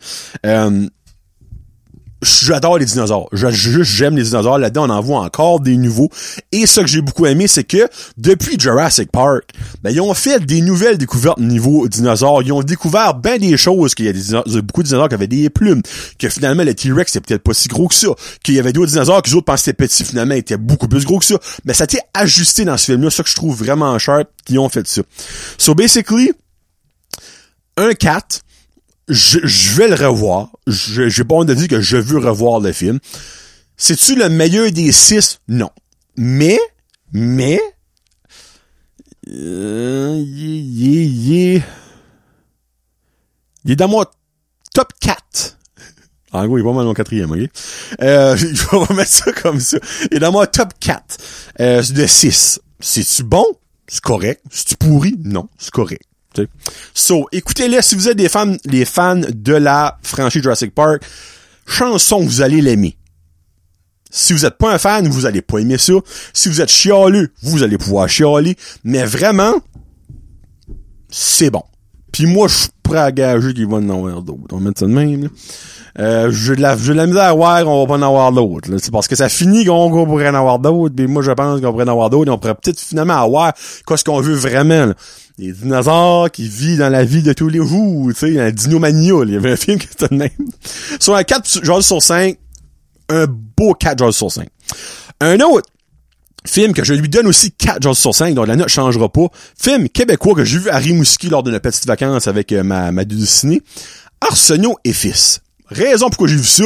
J'adore 2.22 2.78
les 2.78 2.84
dinosaures. 2.84 3.28
J'aime 3.32 4.16
les 4.16 4.24
dinosaures. 4.24 4.58
Là-dedans, 4.58 4.86
on 4.88 4.92
en 4.92 5.00
voit 5.00 5.20
encore 5.20 5.60
des 5.60 5.76
nouveaux. 5.76 6.10
Et 6.52 6.66
ce 6.66 6.80
que 6.80 6.86
j'ai 6.86 7.00
beaucoup 7.00 7.24
aimé, 7.24 7.46
c'est 7.46 7.64
que 7.64 7.88
depuis 8.18 8.58
Jurassic 8.58 9.10
Park, 9.10 9.44
ben, 9.82 9.90
ils 9.90 10.00
ont 10.00 10.12
fait 10.12 10.44
des 10.44 10.60
nouvelles 10.60 10.98
découvertes 10.98 11.38
niveau 11.38 11.88
dinosaures. 11.88 12.42
Ils 12.42 12.52
ont 12.52 12.62
découvert 12.62 13.14
bien 13.14 13.38
des 13.38 13.56
choses, 13.56 13.94
qu'il 13.94 14.04
y 14.04 14.08
a 14.08 14.12
des 14.12 14.62
beaucoup 14.62 14.82
de 14.82 14.88
dinosaures 14.88 15.08
qui 15.08 15.14
avaient 15.14 15.26
des 15.26 15.48
plumes, 15.48 15.82
que 16.18 16.28
finalement 16.28 16.62
le 16.62 16.74
T-Rex 16.74 17.12
c'était 17.12 17.26
peut-être 17.26 17.42
pas 17.42 17.54
si 17.54 17.68
gros 17.68 17.88
que 17.88 17.94
ça, 17.94 18.08
qu'il 18.42 18.54
y 18.54 18.58
avait 18.58 18.72
d'autres 18.72 18.90
dinosaures 18.90 19.22
que 19.22 19.28
les 19.28 19.34
autres 19.34 19.46
pensaient 19.46 19.72
petits, 19.72 20.04
finalement 20.04 20.34
étaient 20.34 20.56
beaucoup 20.56 20.88
plus 20.88 21.04
gros 21.04 21.18
que 21.18 21.24
ça. 21.24 21.36
Mais 21.64 21.74
ça 21.74 21.84
a 21.84 21.86
été 21.86 22.00
ajusté 22.14 22.64
dans 22.64 22.76
ce 22.76 22.86
film-là, 22.86 23.10
ça 23.10 23.22
que 23.22 23.30
je 23.30 23.34
trouve 23.34 23.56
vraiment 23.56 23.98
sharp 23.98 24.28
qu'ils 24.44 24.58
ont 24.58 24.68
fait 24.68 24.86
ça. 24.86 25.02
So 25.58 25.74
basically, 25.74 26.32
un 27.76 27.94
4, 27.94 28.42
je, 29.10 29.40
je 29.44 29.76
vais 29.76 29.88
le 29.88 29.94
revoir. 29.94 30.50
J'ai 30.66 31.24
pas 31.24 31.34
honte 31.34 31.48
de 31.48 31.54
dire 31.54 31.68
que 31.68 31.80
je 31.80 31.96
veux 31.96 32.18
revoir 32.18 32.60
le 32.60 32.72
film. 32.72 32.98
C'est-tu 33.76 34.14
le 34.14 34.28
meilleur 34.28 34.70
des 34.72 34.92
six? 34.92 35.40
Non. 35.48 35.70
Mais, 36.16 36.58
mais, 37.12 37.60
euh, 39.28 40.22
il 40.26 41.62
il 43.64 43.72
est 43.72 43.76
dans 43.76 43.88
mon 43.88 44.04
top 44.74 44.92
4. 45.00 45.58
En 46.32 46.46
gros, 46.46 46.58
il 46.58 46.60
est 46.60 46.64
pas 46.64 46.72
mal 46.72 46.86
mon 46.86 46.94
quatrième, 46.94 47.30
ok? 47.32 47.50
Euh, 48.02 48.36
je 48.36 48.46
vais 48.46 48.76
remettre 48.76 49.10
ça 49.10 49.32
comme 49.32 49.60
ça. 49.60 49.78
Il 50.10 50.16
est 50.16 50.20
dans 50.20 50.32
mon 50.32 50.46
top 50.46 50.72
4 50.78 51.02
euh, 51.60 51.82
de 51.82 52.06
6. 52.06 52.60
C'est-tu 52.78 53.24
bon? 53.24 53.44
C'est 53.88 54.00
correct. 54.00 54.42
C'est-tu 54.50 54.76
pourri? 54.76 55.16
Non, 55.24 55.48
c'est 55.58 55.72
correct. 55.72 56.04
Tu 56.34 56.42
sais. 56.42 56.48
So, 56.94 57.26
écoutez-les 57.32 57.82
si 57.82 57.94
vous 57.94 58.08
êtes 58.08 58.16
des 58.16 58.28
fans, 58.28 58.56
les 58.64 58.84
fans 58.84 59.20
de 59.32 59.54
la 59.54 59.98
franchise 60.02 60.42
Jurassic 60.42 60.74
Park. 60.74 61.02
Chanson, 61.66 62.20
vous 62.20 62.42
allez 62.42 62.60
l'aimer. 62.60 62.96
Si 64.10 64.32
vous 64.32 64.44
êtes 64.44 64.58
pas 64.58 64.74
un 64.74 64.78
fan, 64.78 65.08
vous 65.08 65.26
allez 65.26 65.40
pas 65.40 65.58
aimer 65.58 65.78
ça. 65.78 65.92
Si 66.32 66.48
vous 66.48 66.60
êtes 66.60 66.70
chialeux, 66.70 67.30
vous 67.42 67.62
allez 67.62 67.78
pouvoir 67.78 68.08
chialer. 68.08 68.56
Mais 68.82 69.04
vraiment, 69.04 69.54
c'est 71.08 71.50
bon. 71.50 71.62
Puis 72.10 72.26
moi, 72.26 72.48
je 72.48 72.54
suis 72.54 72.68
prêt 72.82 72.98
à 72.98 73.12
gager 73.12 73.54
qu'il 73.54 73.68
va 73.68 73.76
en 73.76 73.88
avoir 73.88 74.20
d'autres. 74.22 74.52
On 74.52 74.56
va 74.56 74.64
mettre 74.64 74.80
ça 74.80 74.86
de 74.86 74.92
même, 74.92 75.24
là. 75.24 75.28
Euh, 75.98 76.30
j'ai 76.30 76.54
de 76.54 76.60
la, 76.60 76.76
j'ai 76.76 76.94
la 76.94 77.06
misère 77.06 77.24
à 77.24 77.32
voir, 77.32 77.66
on 77.66 77.84
va 77.84 77.86
pas 77.86 77.98
en 77.98 78.08
avoir 78.08 78.30
d'autres. 78.32 78.70
C'est 78.78 78.92
parce 78.92 79.08
que 79.08 79.16
ça 79.16 79.28
finit 79.28 79.64
qu'on 79.64 79.90
qu'on 79.90 80.06
pourrait 80.06 80.28
en 80.28 80.34
avoir 80.34 80.60
d'autres, 80.60 80.94
puis 80.94 81.08
moi 81.08 81.20
je 81.20 81.32
pense 81.32 81.60
qu'on 81.60 81.72
pourrait 81.72 81.84
en 81.84 81.88
avoir 81.88 82.10
d'autres, 82.10 82.30
on 82.32 82.38
pourrait 82.38 82.54
peut-être 82.54 82.78
finalement 82.78 83.20
avoir 83.20 83.52
qu'est-ce 83.86 84.04
qu'on 84.04 84.20
veut 84.20 84.36
vraiment. 84.36 84.86
Là. 84.86 84.94
Les 85.40 85.52
dinosaures 85.52 86.30
qui 86.30 86.46
vivent 86.46 86.80
dans 86.80 86.90
la 86.90 87.02
vie 87.02 87.22
de 87.22 87.32
tous 87.32 87.48
les 87.48 87.66
jours, 87.66 88.10
tu 88.12 88.14
sais, 88.14 88.38
un 88.38 88.50
Dinomania, 88.50 89.14
il 89.22 89.30
y 89.30 89.36
avait 89.36 89.52
un 89.52 89.56
film 89.56 89.78
qui 89.78 89.86
était 89.86 90.06
le 90.10 90.18
même. 90.18 90.28
Sur 91.00 91.16
un 91.16 91.24
4 91.24 91.64
genre 91.64 91.82
sur 91.82 92.02
5, 92.02 92.36
un 93.08 93.26
beau 93.26 93.72
4 93.72 93.98
genre 93.98 94.12
sur 94.12 94.30
5. 94.30 94.46
Un 95.22 95.40
autre 95.40 95.70
film 96.46 96.74
que 96.74 96.84
je 96.84 96.92
lui 96.92 97.08
donne 97.08 97.26
aussi 97.26 97.52
4 97.52 97.82
genre 97.82 97.96
sur 97.96 98.14
5, 98.14 98.34
donc 98.34 98.48
la 98.48 98.56
note 98.56 98.68
changera 98.68 99.08
pas. 99.08 99.28
Film 99.56 99.88
québécois 99.88 100.34
que 100.34 100.44
j'ai 100.44 100.58
vu 100.58 100.68
à 100.68 100.76
Rimouski 100.76 101.30
lors 101.30 101.42
de 101.42 101.50
nos 101.50 101.60
petites 101.60 101.86
vacances 101.86 102.28
avec 102.28 102.52
euh, 102.52 102.62
ma, 102.62 102.92
ma. 102.92 103.04
Arsenault 104.20 104.76
et 104.84 104.92
fils. 104.92 105.40
Raison 105.68 106.10
pourquoi 106.10 106.28
j'ai 106.28 106.36
vu 106.36 106.44
ça. 106.44 106.64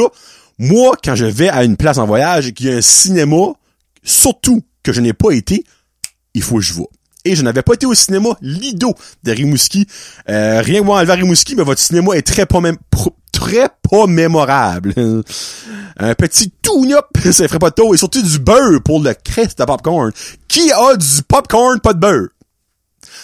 Moi, 0.59 0.97
quand 1.01 1.15
je 1.15 1.23
vais 1.23 1.47
à 1.47 1.63
une 1.63 1.77
place 1.77 1.97
en 1.97 2.07
voyage 2.07 2.47
et 2.47 2.51
qu'il 2.51 2.65
y 2.65 2.73
a 2.73 2.75
un 2.75 2.81
cinéma, 2.81 3.53
surtout 4.03 4.63
que 4.83 4.91
je 4.91 4.99
n'ai 4.99 5.13
pas 5.13 5.31
été, 5.31 5.63
il 6.33 6.41
faut 6.41 6.57
que 6.57 6.61
je 6.61 6.73
vois. 6.73 6.89
Et 7.25 7.35
je 7.35 7.41
n'avais 7.41 7.63
pas 7.63 7.73
été 7.73 7.87
au 7.87 7.93
cinéma 7.95 8.29
Lido 8.41 8.93
de 9.23 9.31
Rimouski. 9.31 9.87
Euh, 10.29 10.61
rien 10.61 10.81
que 10.81 10.85
moi 10.85 10.99
enlever 10.99 11.11
à 11.11 11.15
Rimouski, 11.15 11.55
mais 11.55 11.63
votre 11.63 11.81
cinéma 11.81 12.15
est 12.15 12.21
très, 12.21 12.45
pas 12.45 12.61
même, 12.61 12.77
très 13.31 13.67
pas 13.89 14.05
mémorable. 14.07 14.93
Un 15.97 16.13
petit 16.13 16.51
tune-up, 16.61 17.05
ça 17.31 17.47
ferait 17.47 17.59
pas 17.59 17.71
de 17.71 17.75
tôt, 17.75 17.93
et 17.93 17.97
surtout 17.97 18.21
du 18.21 18.37
beurre 18.37 18.81
pour 18.83 19.01
le 19.01 19.13
crest 19.13 19.57
de 19.57 19.65
popcorn. 19.65 20.11
Qui 20.47 20.71
a 20.71 20.95
du 20.95 21.23
popcorn, 21.27 21.79
pas 21.79 21.93
de 21.93 21.99
beurre? 21.99 22.27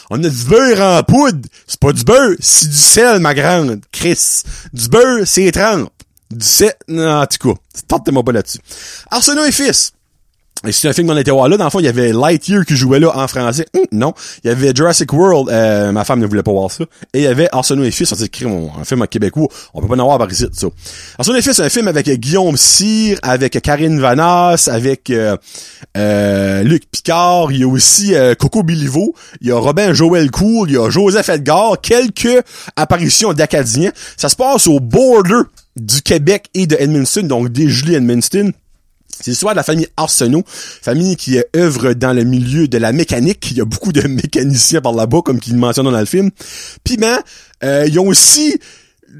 On 0.09 0.23
a 0.23 0.29
du 0.29 0.43
beurre 0.45 0.81
en 0.81 1.03
poudre. 1.03 1.47
C'est 1.67 1.79
pas 1.79 1.93
du 1.93 2.03
beurre, 2.03 2.35
c'est 2.39 2.69
du 2.69 2.77
sel, 2.77 3.19
ma 3.19 3.33
grande. 3.33 3.81
Chris. 3.91 4.41
Du 4.73 4.89
beurre, 4.89 5.25
c'est 5.25 5.51
trempe. 5.51 5.91
Du 6.31 6.45
sel, 6.45 6.73
non, 6.87 7.21
en 7.21 7.27
tout 7.27 7.53
cas. 7.53 7.59
Tentez-moi 7.87 8.23
pas 8.23 8.31
là-dessus. 8.31 8.59
Arsenault 9.11 9.45
et 9.45 9.51
fils. 9.51 9.93
Et 10.65 10.71
c'est 10.71 10.87
un 10.87 10.93
film 10.93 11.07
qu'on 11.07 11.17
était 11.17 11.31
voir 11.31 11.49
là. 11.49 11.57
Dans 11.57 11.63
le 11.63 11.69
fond, 11.71 11.79
il 11.79 11.85
y 11.85 11.89
avait 11.89 12.13
Lightyear 12.13 12.65
qui 12.65 12.75
jouait 12.75 12.99
là 12.99 13.17
en 13.17 13.27
français. 13.27 13.65
Hum, 13.75 13.83
non. 13.91 14.13
Il 14.43 14.49
y 14.49 14.51
avait 14.51 14.73
Jurassic 14.75 15.11
World. 15.11 15.49
Euh, 15.49 15.91
ma 15.91 16.05
femme 16.05 16.19
ne 16.19 16.27
voulait 16.27 16.43
pas 16.43 16.51
voir 16.51 16.69
ça. 16.69 16.83
Et 17.13 17.19
il 17.19 17.23
y 17.23 17.27
avait 17.27 17.49
Arsenault 17.51 17.83
et 17.83 17.91
Fils. 17.91 18.11
On 18.11 18.15
s'est 18.15 18.25
écrit 18.25 18.45
un 18.45 18.83
film 18.83 19.05
québécois. 19.07 19.47
On 19.73 19.81
peut 19.81 19.87
pas 19.87 19.95
en 19.95 19.99
avoir 19.99 20.19
par 20.19 20.31
ici, 20.31 20.45
ça. 20.53 20.67
Arsenault 21.17 21.37
et 21.37 21.41
Fils, 21.41 21.53
c'est 21.53 21.63
un 21.63 21.69
film 21.69 21.87
avec 21.87 22.07
Guillaume 22.07 22.57
Cyr, 22.57 23.17
avec 23.23 23.59
Karine 23.61 23.99
Vanasse, 23.99 24.67
avec 24.67 25.09
euh, 25.09 25.35
euh, 25.97 26.61
Luc 26.63 26.83
Picard. 26.91 27.51
Il 27.51 27.59
y 27.59 27.63
a 27.63 27.67
aussi 27.67 28.13
Coco 28.37 28.61
Bilivo. 28.61 29.15
Il 29.41 29.47
y 29.47 29.51
a 29.51 29.57
Robin 29.57 29.93
Joël 29.93 30.29
Cool. 30.29 30.69
Il 30.69 30.73
y 30.75 30.77
a 30.77 30.89
Joseph 30.91 31.29
Edgar. 31.29 31.81
Quelques 31.81 32.43
apparitions 32.75 33.33
d'Acadiens. 33.33 33.91
Ça 34.15 34.29
se 34.29 34.35
passe 34.35 34.67
au 34.67 34.79
border 34.79 35.41
du 35.75 36.01
Québec 36.01 36.45
et 36.53 36.67
de 36.67 36.75
Edmundston, 36.79 37.23
donc 37.23 37.49
des 37.49 37.69
Julie 37.69 37.95
Edmundston. 37.95 38.51
C'est 39.21 39.31
l'histoire 39.31 39.53
de 39.53 39.57
la 39.57 39.63
famille 39.63 39.87
Arsenault, 39.97 40.43
famille 40.45 41.15
qui 41.15 41.39
œuvre 41.55 41.93
dans 41.93 42.13
le 42.13 42.23
milieu 42.23 42.67
de 42.67 42.77
la 42.77 42.91
mécanique. 42.91 43.51
Il 43.51 43.57
y 43.57 43.61
a 43.61 43.65
beaucoup 43.65 43.91
de 43.91 44.01
mécaniciens 44.07 44.81
par 44.81 44.93
là-bas, 44.93 45.21
comme 45.23 45.39
qu'ils 45.39 45.57
mentionnent 45.57 45.91
dans 45.91 45.99
le 45.99 46.05
film. 46.05 46.31
Puis 46.83 46.97
ben, 46.97 47.19
euh, 47.63 47.85
ils 47.87 47.99
ont 47.99 48.07
aussi 48.07 48.57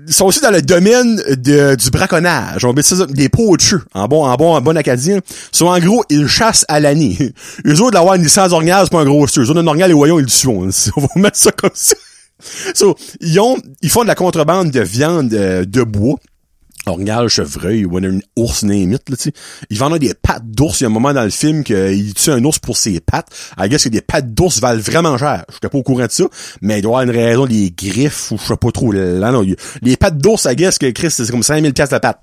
sont 0.08 0.26
aussi 0.26 0.42
dans 0.42 0.52
le 0.52 0.62
domaine 0.62 1.22
du 1.38 1.90
braconnage. 1.92 2.66
On 2.66 2.74
ça 2.82 3.06
des 3.08 3.30
poachers, 3.30 3.78
en 3.94 4.08
bon, 4.08 4.26
en 4.26 4.36
bon, 4.36 4.56
en 4.56 4.62
bon 4.62 4.78
acadien. 4.78 5.20
Soit 5.52 5.72
en 5.72 5.80
gros, 5.80 6.04
ils 6.10 6.28
chassent 6.28 6.66
à 6.68 6.80
l'année. 6.80 7.18
Eux 7.66 7.82
autres, 7.82 7.92
d'avoir 7.92 8.16
une 8.16 8.24
licence 8.24 8.52
orgnale, 8.52 8.86
c'est 8.86 8.92
pas 8.92 9.02
un 9.02 9.06
gros 9.06 9.28
sûr. 9.28 9.44
Eux 9.44 9.50
autres, 9.50 9.60
un 9.60 9.68
orgnale, 9.68 9.90
les 9.90 9.94
voyons, 9.94 10.20
ils 10.20 10.24
le 10.24 10.30
suivent. 10.30 10.52
On 10.96 11.02
va 11.02 11.08
mettre 11.16 11.38
ça 11.38 11.52
comme 11.52 11.72
ça. 11.74 11.96
So, 12.74 12.96
ils 13.20 13.40
ont, 13.40 13.58
ils 13.82 13.90
font 13.90 14.02
de 14.02 14.08
la 14.08 14.16
contrebande 14.16 14.72
de 14.72 14.82
viande 14.82 15.34
euh, 15.34 15.64
de 15.64 15.84
bois 15.84 16.18
orignal, 16.88 17.28
chevreuil, 17.28 17.86
ou 17.86 17.98
un 17.98 18.20
ours 18.36 18.64
némite, 18.64 19.10
là, 19.10 19.16
tu 19.16 19.24
sais. 19.24 19.34
Il 19.70 19.78
vendait 19.78 20.00
des 20.00 20.14
pattes 20.14 20.50
d'ours. 20.50 20.82
Il 20.82 20.84
y 20.84 20.86
a 20.86 20.90
un 20.90 20.92
moment 20.92 21.14
dans 21.14 21.24
le 21.24 21.30
film 21.30 21.64
qu'il 21.64 22.14
tue 22.14 22.32
un 22.32 22.44
ours 22.44 22.60
pour 22.60 22.78
ses 22.78 23.00
pattes. 23.00 23.28
I 23.60 23.70
guess 23.70 23.84
que 23.84 23.90
des 23.90 24.02
pattes 24.02 24.34
d'ours 24.34 24.60
valent 24.60 24.82
vraiment 24.82 25.18
cher. 25.18 25.46
Je 25.50 25.54
suis 25.54 25.60
pas 25.62 25.78
au 25.78 25.84
courant 25.84 26.06
de 26.06 26.12
ça, 26.12 26.24
mais 26.62 26.80
il 26.80 26.82
doit 26.82 27.02
y 27.02 27.04
avoir 27.04 27.04
une 27.04 27.12
raison, 27.12 27.46
les 27.46 27.72
griffes, 27.72 28.32
ou 28.32 28.38
je 28.38 28.46
sais 28.46 28.58
pas 28.58 28.72
trop. 28.72 28.92
Là, 28.92 29.32
non, 29.32 29.46
les 29.82 29.98
pattes 29.98 30.18
d'ours, 30.18 30.46
I 30.46 30.56
guess 30.56 30.78
que 30.78 30.90
Chris, 30.92 31.12
c'est 31.12 31.30
comme 31.30 31.44
5000 31.44 31.74
pièces 31.74 31.92
la 31.92 32.00
patte. 32.00 32.20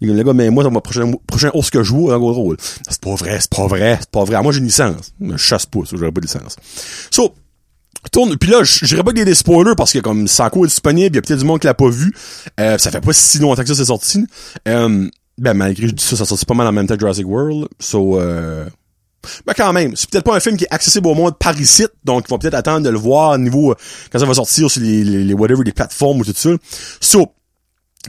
Le 0.00 0.22
gars, 0.22 0.32
mais 0.32 0.50
moi, 0.50 0.68
mon 0.70 0.80
prochain, 0.80 1.10
prochain 1.26 1.50
ours 1.54 1.70
que 1.70 1.82
je 1.82 1.88
joue, 1.88 2.10
en 2.10 2.18
gros, 2.18 2.54
c'est 2.88 3.00
pas 3.00 3.14
vrai, 3.14 3.38
c'est 3.40 3.50
pas 3.50 3.66
vrai, 3.66 3.98
c'est 4.00 4.10
pas 4.10 4.24
vrai. 4.24 4.42
Moi, 4.42 4.52
j'ai 4.52 4.58
une 4.60 4.66
licence. 4.66 5.12
Je 5.20 5.36
chasse 5.36 5.66
pas, 5.66 5.80
ça, 5.84 5.96
j'aurais 5.96 6.12
pas 6.12 6.20
de 6.20 6.26
licence. 6.26 6.56
So, 7.10 7.34
tourne. 8.10 8.36
Puis 8.36 8.50
là 8.50 8.62
j'irai 8.64 9.02
pas 9.02 9.12
que 9.12 9.22
des 9.22 9.34
spoilers 9.34 9.74
parce 9.76 9.92
que 9.92 9.98
comme 9.98 10.26
Sanko 10.28 10.64
est 10.64 10.68
disponible 10.68 11.14
il 11.14 11.16
y 11.16 11.18
a 11.18 11.22
peut-être 11.22 11.40
du 11.40 11.44
monde 11.44 11.60
qui 11.60 11.66
l'a 11.66 11.74
pas 11.74 11.88
vu. 11.88 12.12
Euh, 12.60 12.78
ça 12.78 12.90
fait 12.90 13.00
pas 13.00 13.12
si 13.12 13.38
longtemps 13.38 13.62
que 13.62 13.68
ça 13.68 13.74
c'est 13.74 13.84
sorti. 13.86 14.24
Euh, 14.68 15.08
ben 15.38 15.54
malgré 15.54 15.88
je 15.88 15.92
dis 15.92 16.04
ça 16.04 16.16
ça 16.16 16.24
sortit 16.24 16.46
pas 16.46 16.54
mal 16.54 16.66
en 16.66 16.72
même 16.72 16.86
temps 16.86 16.98
Jurassic 16.98 17.26
World. 17.26 17.68
So 17.78 18.18
euh, 18.18 18.66
ben 19.46 19.54
quand 19.56 19.72
même 19.72 19.94
c'est 19.96 20.10
peut-être 20.10 20.24
pas 20.24 20.36
un 20.36 20.40
film 20.40 20.56
qui 20.56 20.64
est 20.64 20.72
accessible 20.72 21.06
au 21.06 21.14
monde 21.14 21.38
par 21.38 21.58
ici 21.58 21.86
donc 22.04 22.24
il 22.28 22.30
va 22.30 22.38
peut-être 22.38 22.54
attendre 22.54 22.84
de 22.84 22.90
le 22.90 22.98
voir 22.98 23.32
au 23.32 23.38
niveau 23.38 23.74
quand 24.10 24.18
ça 24.18 24.26
va 24.26 24.34
sortir 24.34 24.70
sur 24.70 24.82
les, 24.82 25.04
les, 25.04 25.24
les 25.24 25.34
whatever 25.34 25.62
les 25.64 25.72
plateformes 25.72 26.20
ou 26.20 26.24
tout 26.24 26.32
ça. 26.34 26.50
So 27.00 27.32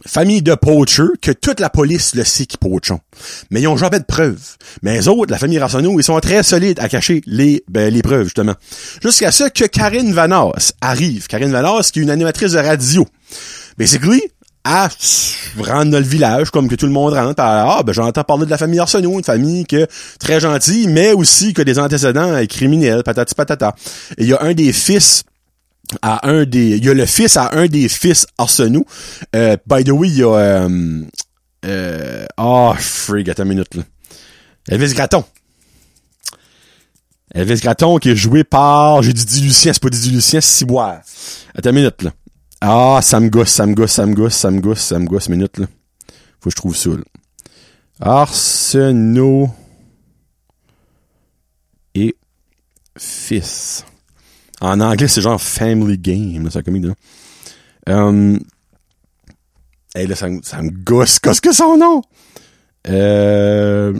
famille 0.06 0.42
de 0.42 0.56
poachers 0.56 1.04
que 1.22 1.32
toute 1.32 1.60
la 1.60 1.70
police 1.70 2.16
le 2.16 2.24
sait 2.24 2.46
qu'ils 2.46 2.60
poachent. 2.60 2.98
Mais 3.52 3.62
ils 3.62 3.68
ont 3.68 3.78
jamais 3.78 4.00
de 4.00 4.06
preuves. 4.06 4.58
Mais 4.82 4.94
les 4.94 5.08
autres, 5.08 5.32
la 5.32 5.38
famille 5.38 5.60
Rassonneau, 5.60 6.00
ils 6.00 6.04
sont 6.04 6.20
très 6.20 6.44
solides 6.44 6.80
à 6.80 6.90
cacher 6.90 7.22
les, 7.26 7.64
ben, 7.68 7.94
les 7.94 8.02
preuves, 8.02 8.26
justement. 8.26 8.56
Jusqu'à 9.02 9.32
ce 9.32 9.46
que 9.46 9.66
Karine 9.66 10.14
Vanas 10.14 10.74
arrive. 10.82 11.28
Karine 11.28 11.52
Vanas, 11.52 11.92
qui 11.92 12.00
est 12.00 12.04
une 12.04 12.10
animatrice 12.10 12.54
de 12.54 12.60
radio. 12.60 13.08
Basically, 13.78 14.22
à 14.64 14.88
rendre 15.60 15.92
dans 15.92 16.00
le 16.00 16.06
village, 16.06 16.50
comme 16.50 16.70
que 16.70 16.76
tout 16.76 16.86
le 16.86 16.92
monde 16.92 17.14
rentre, 17.14 17.42
ah, 17.42 17.82
ben, 17.86 17.92
j'entends 17.92 18.24
parler 18.24 18.46
de 18.46 18.52
la 18.52 18.58
famille 18.58 18.80
Arsenault, 18.80 19.18
une 19.18 19.24
famille 19.24 19.66
que, 19.66 19.88
très 20.20 20.40
gentille, 20.40 20.88
mais 20.88 21.12
aussi 21.12 21.54
que 21.54 21.62
des 21.62 21.80
antécédents 21.80 22.46
criminels, 22.48 23.04
patati 23.04 23.36
patata. 23.36 23.76
Et 24.18 24.24
il 24.24 24.30
y 24.30 24.34
a 24.34 24.42
un 24.42 24.54
des 24.54 24.72
fils 24.72 25.24
à 26.02 26.28
un 26.30 26.46
des 26.46 26.78
il 26.78 26.86
y 26.86 26.90
a 26.90 26.94
le 26.94 27.06
fils 27.06 27.38
à 27.38 27.56
un 27.56 27.68
des 27.68 27.90
fils 27.90 28.26
Arsenault 28.38 28.86
euh, 29.36 29.58
by 29.68 29.84
the 29.84 29.90
way 29.90 30.10
il 30.10 30.18
y 30.18 30.24
a 30.24 30.36
euh, 30.36 31.04
euh, 31.66 32.26
oh 32.38 32.74
frig 32.78 33.30
attends 33.30 33.44
une 33.44 33.50
minute 33.50 33.76
là. 33.76 33.84
Elvis 34.70 34.94
Graton. 34.94 35.24
Elvis 37.34 37.60
Graton 37.62 37.98
qui 37.98 38.12
est 38.12 38.16
joué 38.16 38.44
par 38.44 39.02
j'ai 39.02 39.14
dit 39.14 39.42
Lucien 39.42 39.74
c'est 39.74 39.82
pas 39.82 39.90
dit 39.90 40.12
Lucien 40.12 40.42
c'est 40.42 40.58
Ciboire. 40.58 41.02
Attends 41.56 41.70
une 41.70 41.76
minute 41.76 42.02
là. 42.02 42.12
Ah 42.62 43.00
ça 43.02 43.20
me 43.20 43.30
gosse 43.30 43.50
ça 43.50 43.66
me 43.66 43.74
gosse 43.74 43.92
ça 43.92 44.06
me 44.06 44.14
gosse 44.14 44.34
ça 44.36 44.52
me 44.52 44.76
ça 44.76 45.00
me 45.00 45.36
minute 45.36 45.58
là. 45.58 45.68
Faut 46.40 46.50
que 46.50 46.52
je 46.52 46.56
trouve 46.56 46.76
ça 46.76 46.90
là. 46.90 47.04
Arsenault 48.00 49.50
et 51.96 52.16
fils 52.98 53.86
en 54.64 54.80
anglais, 54.80 55.10
c'est 55.10 55.22
genre 55.22 55.42
Family 55.42 55.98
Game, 55.98 56.50
ça 56.50 56.64
comme 56.64 56.82
là. 56.82 56.94
Um, 57.86 58.40
hey, 59.94 60.08
là, 60.08 60.16
ça, 60.16 60.28
ça 60.42 60.62
me 60.62 60.70
gosse. 60.70 61.20
Qu'est-ce 61.20 61.42
que 61.42 61.52
son 61.52 61.78
nom? 61.78 62.02
Euh, 62.88 63.94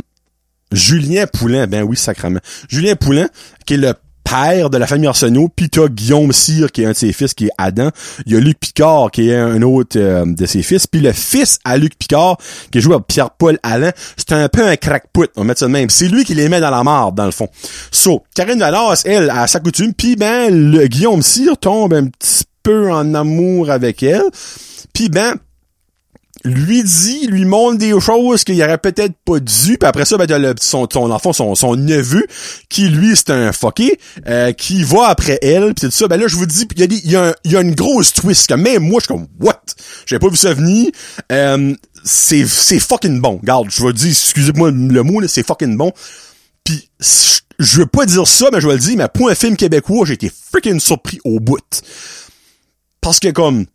Julien 0.72 1.28
Poulain, 1.28 1.68
ben 1.68 1.84
oui, 1.84 1.98
sacrement. 1.98 2.40
Julien 2.70 2.96
Poulain, 2.96 3.28
qui 3.66 3.74
est 3.74 3.78
le 3.78 3.94
père 4.24 4.70
de 4.70 4.78
la 4.78 4.88
famille 4.88 5.08
Arsenault, 5.08 5.50
puis 5.56 5.70
t'as 5.70 5.88
Guillaume 5.88 6.32
Cyr, 6.32 6.72
qui 6.72 6.84
est 6.84 6.86
un 6.86 6.92
de 6.92 6.96
ses 6.96 7.14
fils, 7.14 7.34
qui 7.34 7.48
est 7.48 7.52
Adam. 7.58 7.90
Il 8.26 8.34
y 8.34 8.36
a 8.36 8.40
Luc 8.40 8.60
Picard, 8.60 9.12
qui 9.12 9.30
est 9.30 9.36
un 9.36 9.62
autre 9.62 9.98
euh, 9.98 10.26
de 10.26 10.46
ses 10.46 10.64
fils. 10.64 10.88
Puis 10.88 11.02
le 11.02 11.12
fils 11.12 11.60
à 11.64 11.78
Luc 11.78 11.98
Picard, 11.98 12.38
qui 12.72 12.78
est 12.78 12.82
joué 12.82 12.94
par 12.94 13.04
Pierre-Paul 13.04 13.60
Alain, 13.64 13.92
c'est 14.18 14.32
un 14.32 14.50
peu 14.50 14.66
un 14.66 14.76
crackpot, 14.76 15.28
on 15.36 15.42
va 15.42 15.48
mettre 15.48 15.60
ça 15.60 15.68
de 15.68 15.72
même. 15.72 15.90
C'est 15.90 16.08
lui 16.08 16.24
qui 16.24 16.36
les 16.36 16.50
met 16.50 16.60
dans 16.60 16.72
la 16.72 16.84
marde, 16.84 17.16
dans 17.16 17.26
le 17.26 17.32
fond. 17.32 17.48
So, 17.92 18.24
Karine 18.36 18.60
Valas, 18.60 19.04
elle, 19.06 19.30
a 19.30 19.48
sa 19.48 19.60
coutume, 19.60 19.94
puis 19.94 20.16
ben, 20.16 20.72
le 20.72 20.88
Guillaume 20.88 21.22
Cyr 21.22 21.58
tombe 21.58 21.94
un 21.94 22.06
petit 22.06 22.46
peu 22.64 22.92
en 22.92 23.14
amour 23.14 23.70
avec 23.70 24.04
elle. 24.04 24.24
Puis 24.94 25.10
ben, 25.10 25.36
lui 26.44 26.84
dit, 26.84 27.28
lui 27.28 27.46
montre 27.46 27.78
des 27.78 28.00
choses 28.00 28.44
qu'il 28.44 28.62
aurait 28.62 28.78
peut-être 28.78 29.14
pas 29.26 29.40
dû, 29.40 29.78
puis 29.78 29.88
après 29.88 30.06
ça, 30.06 30.18
ben, 30.18 30.54
son, 30.60 30.88
enfant, 31.12 31.34
son, 31.34 31.76
neveu, 31.76 32.26
qui 32.70 32.90
lui, 32.90 33.16
c'est 33.16 33.30
un 33.30 33.52
fucké, 33.54 34.00
euh, 34.28 34.52
qui 34.52 34.84
va 34.84 35.08
après 35.08 35.40
elle, 35.42 35.74
pis 35.74 35.86
tout 35.86 35.92
ça, 35.92 36.08
ben 36.08 36.20
là, 36.20 36.28
je 36.28 36.36
vous 36.36 36.46
dis, 36.46 36.68
il 36.76 36.94
y 36.94 37.12
y 37.12 37.16
a, 37.16 37.36
y 37.46 37.56
a 37.56 37.62
une 37.62 37.76
grosse 37.76 38.14
twist, 38.14 38.48
que 38.48 38.56
même 38.56 38.84
moi, 38.84 39.00
je 39.00 39.06
suis 39.06 39.14
comme, 39.14 39.28
what? 39.40 39.62
J'ai 40.06 40.20
pas 40.20 40.28
vu 40.28 40.36
ça 40.36 40.54
venir, 40.54 40.90
euh, 41.32 41.74
c'est, 42.04 42.46
c'est 42.46 42.80
fucking 42.80 43.22
bon. 43.22 43.40
Garde, 43.44 43.70
je 43.70 43.84
vais 43.84 43.94
dire, 43.94 44.12
excusez-moi 44.12 44.72
le 44.72 45.04
mot, 45.04 45.26
c'est 45.28 45.46
fucking 45.46 45.78
bon. 45.78 45.94
Puis 46.64 46.90
je 47.60 47.80
veux 47.80 47.86
pas 47.86 48.06
dire 48.06 48.28
ça, 48.28 48.50
mais 48.52 48.62
je 48.62 48.68
vais 48.68 48.74
le 48.74 48.80
dire, 48.80 48.98
mais 48.98 49.08
pour 49.14 49.30
un 49.30 49.36
film 49.36 49.56
québécois, 49.56 50.06
j'ai 50.06 50.14
été 50.14 50.32
freaking 50.52 50.80
surpris 50.80 51.20
au 51.24 51.40
bout. 51.40 51.82
Parce 53.02 53.20
que 53.20 53.30
comme, 53.30 53.66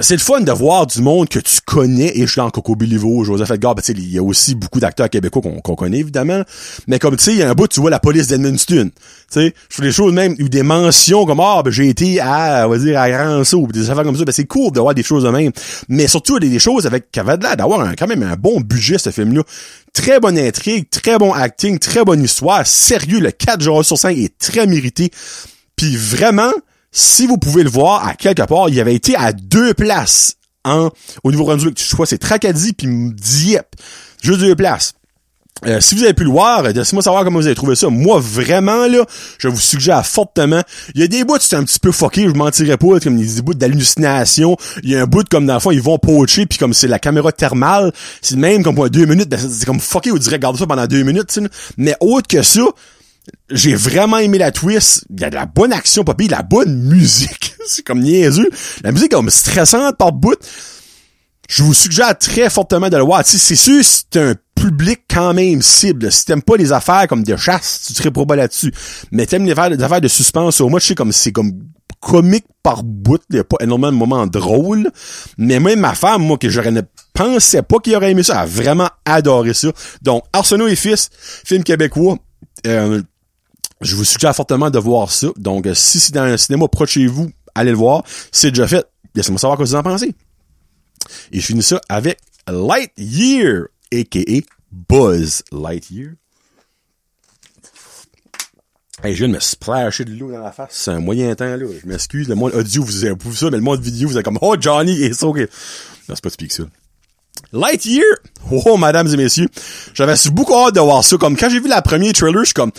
c'est 0.00 0.14
le 0.14 0.20
fun 0.20 0.40
de 0.40 0.52
voir 0.52 0.86
du 0.86 1.02
monde 1.02 1.28
que 1.28 1.40
tu 1.40 1.60
connais, 1.64 2.16
et 2.16 2.20
je 2.20 2.30
suis 2.30 2.38
dans 2.38 2.50
Coco 2.50 2.76
Bilivo, 2.76 3.24
Joseph 3.24 3.50
Edgar, 3.50 3.74
ben, 3.74 3.82
il 3.88 4.12
y 4.12 4.18
a 4.18 4.22
aussi 4.22 4.54
beaucoup 4.54 4.78
d'acteurs 4.78 5.10
québécois 5.10 5.42
qu'on 5.42 5.74
connaît, 5.74 5.98
évidemment, 5.98 6.42
mais 6.86 7.00
comme, 7.00 7.16
tu 7.16 7.24
sais, 7.24 7.32
il 7.32 7.38
y 7.38 7.42
a 7.42 7.50
un 7.50 7.54
bout, 7.54 7.66
tu 7.66 7.80
vois 7.80 7.90
la 7.90 7.98
police 7.98 8.28
d'Edmundston, 8.28 8.90
tu 8.90 8.92
sais, 9.28 9.54
je 9.68 9.74
fais 9.74 9.82
des 9.82 9.90
choses 9.90 10.12
même, 10.12 10.36
ou 10.38 10.48
des 10.48 10.62
mentions 10.62 11.26
comme, 11.26 11.40
ah, 11.40 11.62
ben, 11.64 11.72
j'ai 11.72 11.88
été 11.88 12.20
à, 12.20 12.68
on 12.68 12.70
va 12.70 12.78
dire, 12.78 13.00
à 13.00 13.10
Grand 13.10 13.42
Saut, 13.42 13.66
des 13.72 13.90
affaires 13.90 14.04
comme 14.04 14.16
ça, 14.16 14.24
ben, 14.24 14.30
c'est 14.30 14.46
cool 14.46 14.70
d'avoir 14.70 14.94
des 14.94 15.02
choses 15.02 15.24
de 15.24 15.30
même, 15.30 15.50
mais 15.88 16.06
surtout 16.06 16.38
des, 16.38 16.60
choses 16.60 16.86
avec, 16.86 17.10
qui 17.10 17.18
avaient 17.18 17.36
l'air 17.36 17.56
d'avoir 17.56 17.84
quand 17.96 18.06
même 18.06 18.22
un 18.22 18.36
bon 18.36 18.60
budget, 18.60 18.98
ce 18.98 19.10
film-là, 19.10 19.42
très 19.92 20.20
bonne 20.20 20.38
intrigue, 20.38 20.88
très 20.90 21.18
bon 21.18 21.32
acting, 21.32 21.80
très 21.80 22.04
bonne 22.04 22.22
histoire, 22.22 22.64
sérieux, 22.64 23.18
le 23.18 23.32
4 23.32 23.60
jours 23.60 23.84
sur 23.84 23.98
5 23.98 24.16
est 24.16 24.38
très 24.38 24.68
mérité, 24.68 25.10
puis 25.74 25.96
vraiment, 25.96 26.52
si 26.90 27.26
vous 27.26 27.38
pouvez 27.38 27.62
le 27.62 27.70
voir, 27.70 28.06
à 28.06 28.14
quelque 28.14 28.42
part, 28.42 28.68
il 28.68 28.80
avait 28.80 28.94
été 28.94 29.14
à 29.16 29.32
deux 29.32 29.74
places 29.74 30.34
en, 30.64 30.90
au 31.24 31.30
Nouveau-Brunswick. 31.30 31.80
Je 31.82 31.94
crois 31.94 32.06
c'est 32.06 32.18
Tracadie 32.18 32.72
puis 32.72 32.88
Dieppe. 33.14 33.74
Juste 34.22 34.40
deux 34.40 34.56
places. 34.56 34.94
Euh, 35.66 35.80
si 35.80 35.96
vous 35.96 36.04
avez 36.04 36.14
pu 36.14 36.22
le 36.22 36.30
voir, 36.30 36.62
laissez-moi 36.62 37.02
savoir 37.02 37.24
comment 37.24 37.40
vous 37.40 37.46
avez 37.46 37.56
trouvé 37.56 37.74
ça. 37.74 37.88
Moi, 37.88 38.20
vraiment, 38.20 38.86
là, 38.86 39.04
je 39.38 39.48
vous 39.48 39.58
suggère 39.58 40.06
fortement. 40.06 40.62
Il 40.94 41.00
y 41.00 41.04
a 41.04 41.08
des 41.08 41.24
bouts, 41.24 41.38
c'est 41.40 41.56
un 41.56 41.64
petit 41.64 41.80
peu 41.80 41.90
fucké, 41.90 42.28
je 42.28 42.34
mentirais 42.34 42.76
pas, 42.76 43.00
comme 43.00 43.16
des 43.16 43.42
bouts 43.42 43.54
d'hallucination. 43.54 44.56
Il 44.84 44.90
y 44.90 44.96
a 44.96 45.02
un 45.02 45.06
bout 45.06 45.28
comme 45.28 45.46
dans 45.46 45.54
le 45.54 45.60
fond, 45.60 45.72
ils 45.72 45.82
vont 45.82 45.98
poacher, 45.98 46.46
puis 46.46 46.58
comme 46.58 46.74
c'est 46.74 46.86
la 46.86 47.00
caméra 47.00 47.32
thermale, 47.32 47.92
c'est 48.22 48.36
même 48.36 48.62
comme 48.62 48.76
pour 48.76 48.88
deux 48.88 49.06
minutes, 49.06 49.28
ben, 49.28 49.38
c'est 49.38 49.66
comme 49.66 49.80
fucké, 49.80 50.10
vous 50.10 50.20
direz, 50.20 50.36
regarde 50.36 50.56
ça 50.56 50.66
pendant 50.66 50.86
deux 50.86 51.02
minutes, 51.02 51.40
Mais 51.76 51.96
autre 52.00 52.28
que 52.28 52.42
ça, 52.42 52.62
J'ai 53.50 53.74
vraiment 53.74 54.18
aimé 54.18 54.38
la 54.38 54.52
twist. 54.52 55.04
Il 55.10 55.20
y 55.20 55.24
a 55.24 55.30
de 55.30 55.34
la 55.34 55.46
bonne 55.46 55.72
action, 55.72 56.04
pas 56.04 56.14
de 56.14 56.30
la 56.30 56.42
bonne 56.42 56.82
musique. 56.82 57.54
c'est 57.66 57.82
comme 57.82 58.00
niaiseux. 58.00 58.48
La 58.82 58.92
musique 58.92 59.12
est 59.12 59.16
comme 59.16 59.30
stressante 59.30 59.96
par 59.96 60.12
bout. 60.12 60.38
Je 61.48 61.62
vous 61.62 61.72
suggère 61.72 62.16
très 62.18 62.50
fortement 62.50 62.90
de 62.90 62.96
le 62.96 63.02
voir. 63.02 63.22
c'est 63.24 63.56
sûr, 63.56 63.82
c'est 63.82 64.16
un 64.18 64.34
public 64.54 65.00
quand 65.08 65.32
même 65.32 65.62
cible. 65.62 66.12
Si 66.12 66.26
t'aimes 66.26 66.42
pas 66.42 66.56
les 66.56 66.72
affaires 66.72 67.06
comme 67.08 67.22
de 67.22 67.36
chasse, 67.36 67.84
tu 67.86 67.94
serais 67.94 68.10
pas 68.10 68.36
là-dessus. 68.36 68.72
Mais 69.12 69.24
t'aimes 69.24 69.46
les 69.46 69.52
affaires, 69.52 70.00
de 70.00 70.08
suspense, 70.08 70.60
au 70.60 70.68
moins, 70.68 70.78
je 70.78 70.88
sais 70.88 70.94
comme 70.94 71.12
c'est 71.12 71.32
comme 71.32 71.52
comique 72.00 72.46
par 72.62 72.84
bout, 72.84 73.20
il 73.30 73.36
y 73.36 73.38
a 73.38 73.44
pas 73.44 73.56
énormément 73.60 73.92
de 73.92 73.96
moments 73.96 74.26
drôles. 74.26 74.90
Mais 75.36 75.58
même 75.58 75.80
ma 75.80 75.94
femme, 75.94 76.22
moi, 76.22 76.38
que 76.38 76.48
j'aurais 76.48 76.70
ne 76.70 76.82
pensais 77.14 77.62
pas 77.62 77.78
qu'il 77.78 77.96
aurait 77.96 78.10
aimé 78.10 78.22
ça, 78.22 78.40
a 78.40 78.46
vraiment 78.46 78.90
adoré 79.04 79.54
ça. 79.54 79.68
Donc, 80.02 80.24
Arsenault 80.32 80.68
et 80.68 80.76
Fils, 80.76 81.10
film 81.44 81.64
québécois, 81.64 82.18
euh, 82.66 83.02
je 83.80 83.94
vous 83.94 84.04
suggère 84.04 84.34
fortement 84.34 84.70
de 84.70 84.78
voir 84.78 85.10
ça. 85.10 85.28
Donc, 85.36 85.66
euh, 85.66 85.74
si 85.74 86.00
c'est 86.00 86.12
dans 86.12 86.22
un 86.22 86.36
cinéma 86.36 86.68
proche 86.68 86.92
chez 86.92 87.06
vous, 87.06 87.30
allez 87.54 87.70
le 87.70 87.76
voir. 87.76 88.02
C'est 88.32 88.50
déjà 88.50 88.66
fait. 88.66 88.86
Laissez-moi 89.14 89.38
savoir 89.38 89.56
quoi 89.56 89.66
vous 89.66 89.74
en 89.74 89.82
pensez. 89.82 90.14
Et 91.32 91.40
je 91.40 91.46
finis 91.46 91.62
ça 91.62 91.80
avec 91.88 92.18
Lightyear, 92.46 93.66
a.k.a. 93.92 94.40
Buzz 94.70 95.42
Lightyear. 95.52 96.12
Hey, 99.02 99.14
je 99.14 99.18
viens 99.18 99.28
de 99.28 99.34
me 99.34 99.40
splasher 99.40 100.04
de 100.04 100.12
l'eau 100.12 100.32
dans 100.32 100.40
la 100.40 100.50
face. 100.50 100.70
C'est 100.72 100.90
un 100.90 100.98
moyen 100.98 101.32
temps, 101.36 101.44
là. 101.44 101.56
Je 101.56 101.88
m'excuse. 101.88 102.28
Le 102.28 102.34
monde 102.34 102.52
audio, 102.54 102.82
vous 102.82 103.04
avez 103.04 103.14
vu 103.14 103.34
ça, 103.34 103.48
mais 103.48 103.56
le 103.56 103.62
monde 103.62 103.80
vidéo, 103.80 104.08
vous 104.08 104.18
êtes 104.18 104.24
comme, 104.24 104.38
oh, 104.40 104.56
Johnny, 104.58 105.00
et 105.02 105.12
ça, 105.12 105.28
ok. 105.28 105.38
Non, 105.38 106.14
c'est 106.14 106.20
pas 106.20 106.30
typique, 106.30 106.52
ça. 106.52 106.64
Lightyear! 107.52 108.04
Oh, 108.50 108.76
mesdames 108.76 109.06
et 109.06 109.16
messieurs. 109.16 109.48
J'avais 109.94 110.14
beaucoup 110.32 110.54
hâte 110.54 110.74
de 110.74 110.80
voir 110.80 111.04
ça. 111.04 111.16
Comme, 111.16 111.36
quand 111.36 111.48
j'ai 111.48 111.60
vu 111.60 111.68
la 111.68 111.80
première 111.80 112.12
trailer, 112.12 112.40
je 112.40 112.46
suis 112.46 112.54
comme, 112.54 112.72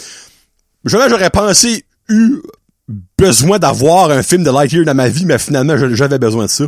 jamais 0.86 1.10
j'aurais 1.10 1.30
pensé, 1.30 1.86
eu 2.10 2.42
besoin 3.18 3.60
d'avoir 3.60 4.10
un 4.12 4.24
film 4.24 4.44
de 4.44 4.50
Lightyear 4.50 4.86
dans 4.86 4.96
ma 4.96 5.10
vie, 5.10 5.26
mais 5.26 5.38
finalement, 5.38 5.76
j'avais 5.94 6.18
besoin 6.18 6.46
de 6.46 6.50
ça. 6.50 6.66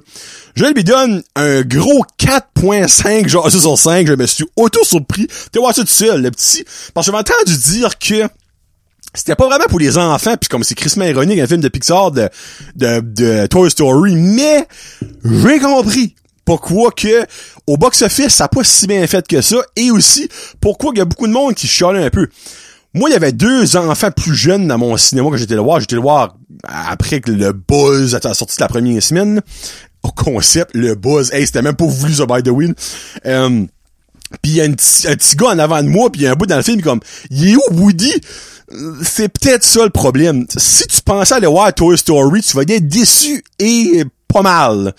Je 0.55 0.65
lui 0.65 0.83
donne 0.83 1.23
un 1.35 1.61
gros 1.61 2.05
4.5 2.19 3.27
genre 3.27 3.49
sur 3.49 3.77
5. 3.77 4.05
Je 4.05 4.13
me 4.13 4.27
suis 4.27 4.45
auto-surpris. 4.55 5.27
T'es 5.51 5.59
voir 5.59 5.73
ça 5.73 5.81
tout 5.81 5.87
seul, 5.87 6.21
le 6.21 6.31
petit. 6.31 6.63
Parce 6.93 7.07
que 7.07 7.11
j'ai 7.11 7.17
entendu 7.17 7.57
dire 7.57 7.97
que 7.97 8.29
c'était 9.13 9.35
pas 9.35 9.47
vraiment 9.47 9.65
pour 9.67 9.79
les 9.79 9.97
enfants, 9.97 10.37
puis 10.37 10.47
comme 10.47 10.63
c'est 10.63 10.75
Christmas 10.75 11.09
ironique, 11.09 11.39
un 11.39 11.47
film 11.47 11.59
de 11.59 11.67
Pixar 11.67 12.11
de, 12.11 12.29
de, 12.75 13.01
de 13.01 13.47
Toy 13.47 13.69
Story, 13.69 14.15
mais 14.15 14.67
j'ai 15.25 15.59
compris 15.59 16.15
pourquoi 16.45 16.91
que 16.91 17.25
au 17.67 17.77
box-office, 17.77 18.29
ça 18.35 18.45
n'a 18.45 18.47
pas 18.47 18.63
si 18.63 18.87
bien 18.87 19.05
fait 19.07 19.27
que 19.27 19.41
ça, 19.41 19.57
et 19.75 19.91
aussi 19.91 20.29
pourquoi 20.61 20.91
il 20.95 20.99
y 20.99 21.01
a 21.01 21.05
beaucoup 21.05 21.27
de 21.27 21.33
monde 21.33 21.55
qui 21.55 21.67
chialait 21.67 22.05
un 22.05 22.09
peu. 22.09 22.29
Moi, 22.93 23.09
il 23.09 23.13
y 23.13 23.15
avait 23.15 23.31
deux 23.31 23.77
enfants 23.77 24.11
plus 24.11 24.35
jeunes 24.35 24.67
dans 24.67 24.77
mon 24.77 24.97
cinéma 24.97 25.29
quand 25.29 25.37
j'étais 25.37 25.55
le 25.55 25.61
voir. 25.61 25.79
J'étais 25.79 25.95
le 25.95 26.01
voir 26.01 26.35
après 26.63 27.21
que 27.21 27.31
le 27.31 27.53
buzz 27.53 28.15
a 28.15 28.33
sorti 28.33 28.57
la 28.59 28.67
première 28.67 29.01
semaine. 29.01 29.41
Au 30.03 30.09
concept, 30.09 30.71
le 30.73 30.95
buzz, 30.95 31.31
hey, 31.31 31.45
c'était 31.45 31.61
même 31.61 31.75
pas 31.75 31.85
voulu 31.85 32.13
ça, 32.13 32.25
by 32.25 32.43
the 32.43 32.49
way. 32.49 32.67
Euh, 33.25 33.65
puis 34.41 34.51
il 34.51 34.55
y 34.55 34.61
a 34.61 34.65
un 34.65 34.71
petit, 34.71 35.35
gars 35.35 35.49
en 35.49 35.59
avant 35.59 35.83
de 35.83 35.89
moi, 35.89 36.11
puis 36.11 36.21
y 36.21 36.27
a 36.27 36.31
un 36.31 36.35
bout 36.35 36.45
dans 36.45 36.57
le 36.57 36.63
film 36.63 36.81
comme, 36.81 36.99
il 37.29 37.49
est 37.49 37.55
où 37.55 37.61
Woody? 37.71 38.13
C'est 39.03 39.27
peut-être 39.27 39.63
ça 39.63 39.83
le 39.83 39.89
problème. 39.89 40.45
Si 40.57 40.87
tu 40.87 41.01
pensais 41.01 41.35
aller 41.35 41.47
voir 41.47 41.73
Toy 41.73 41.97
Story, 41.97 42.41
tu 42.41 42.55
vas 42.55 42.63
être 42.63 42.87
déçu 42.87 43.43
et 43.59 44.03
pas 44.31 44.41
mal. 44.41 44.93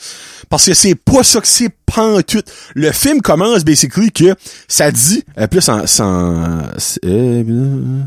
Parce 0.48 0.66
que 0.66 0.74
c'est 0.74 0.94
pas 0.94 1.22
ça 1.22 1.40
que 1.40 1.46
c'est 1.46 1.70
pantoute. 1.86 2.50
Le 2.74 2.92
film 2.92 3.22
commence, 3.22 3.64
basically, 3.64 4.12
que 4.12 4.34
ça 4.68 4.90
dit, 4.90 5.24
euh, 5.38 5.46
plus 5.46 5.68
en, 5.68 5.86
sans, 5.86 6.62
euh, 7.04 8.04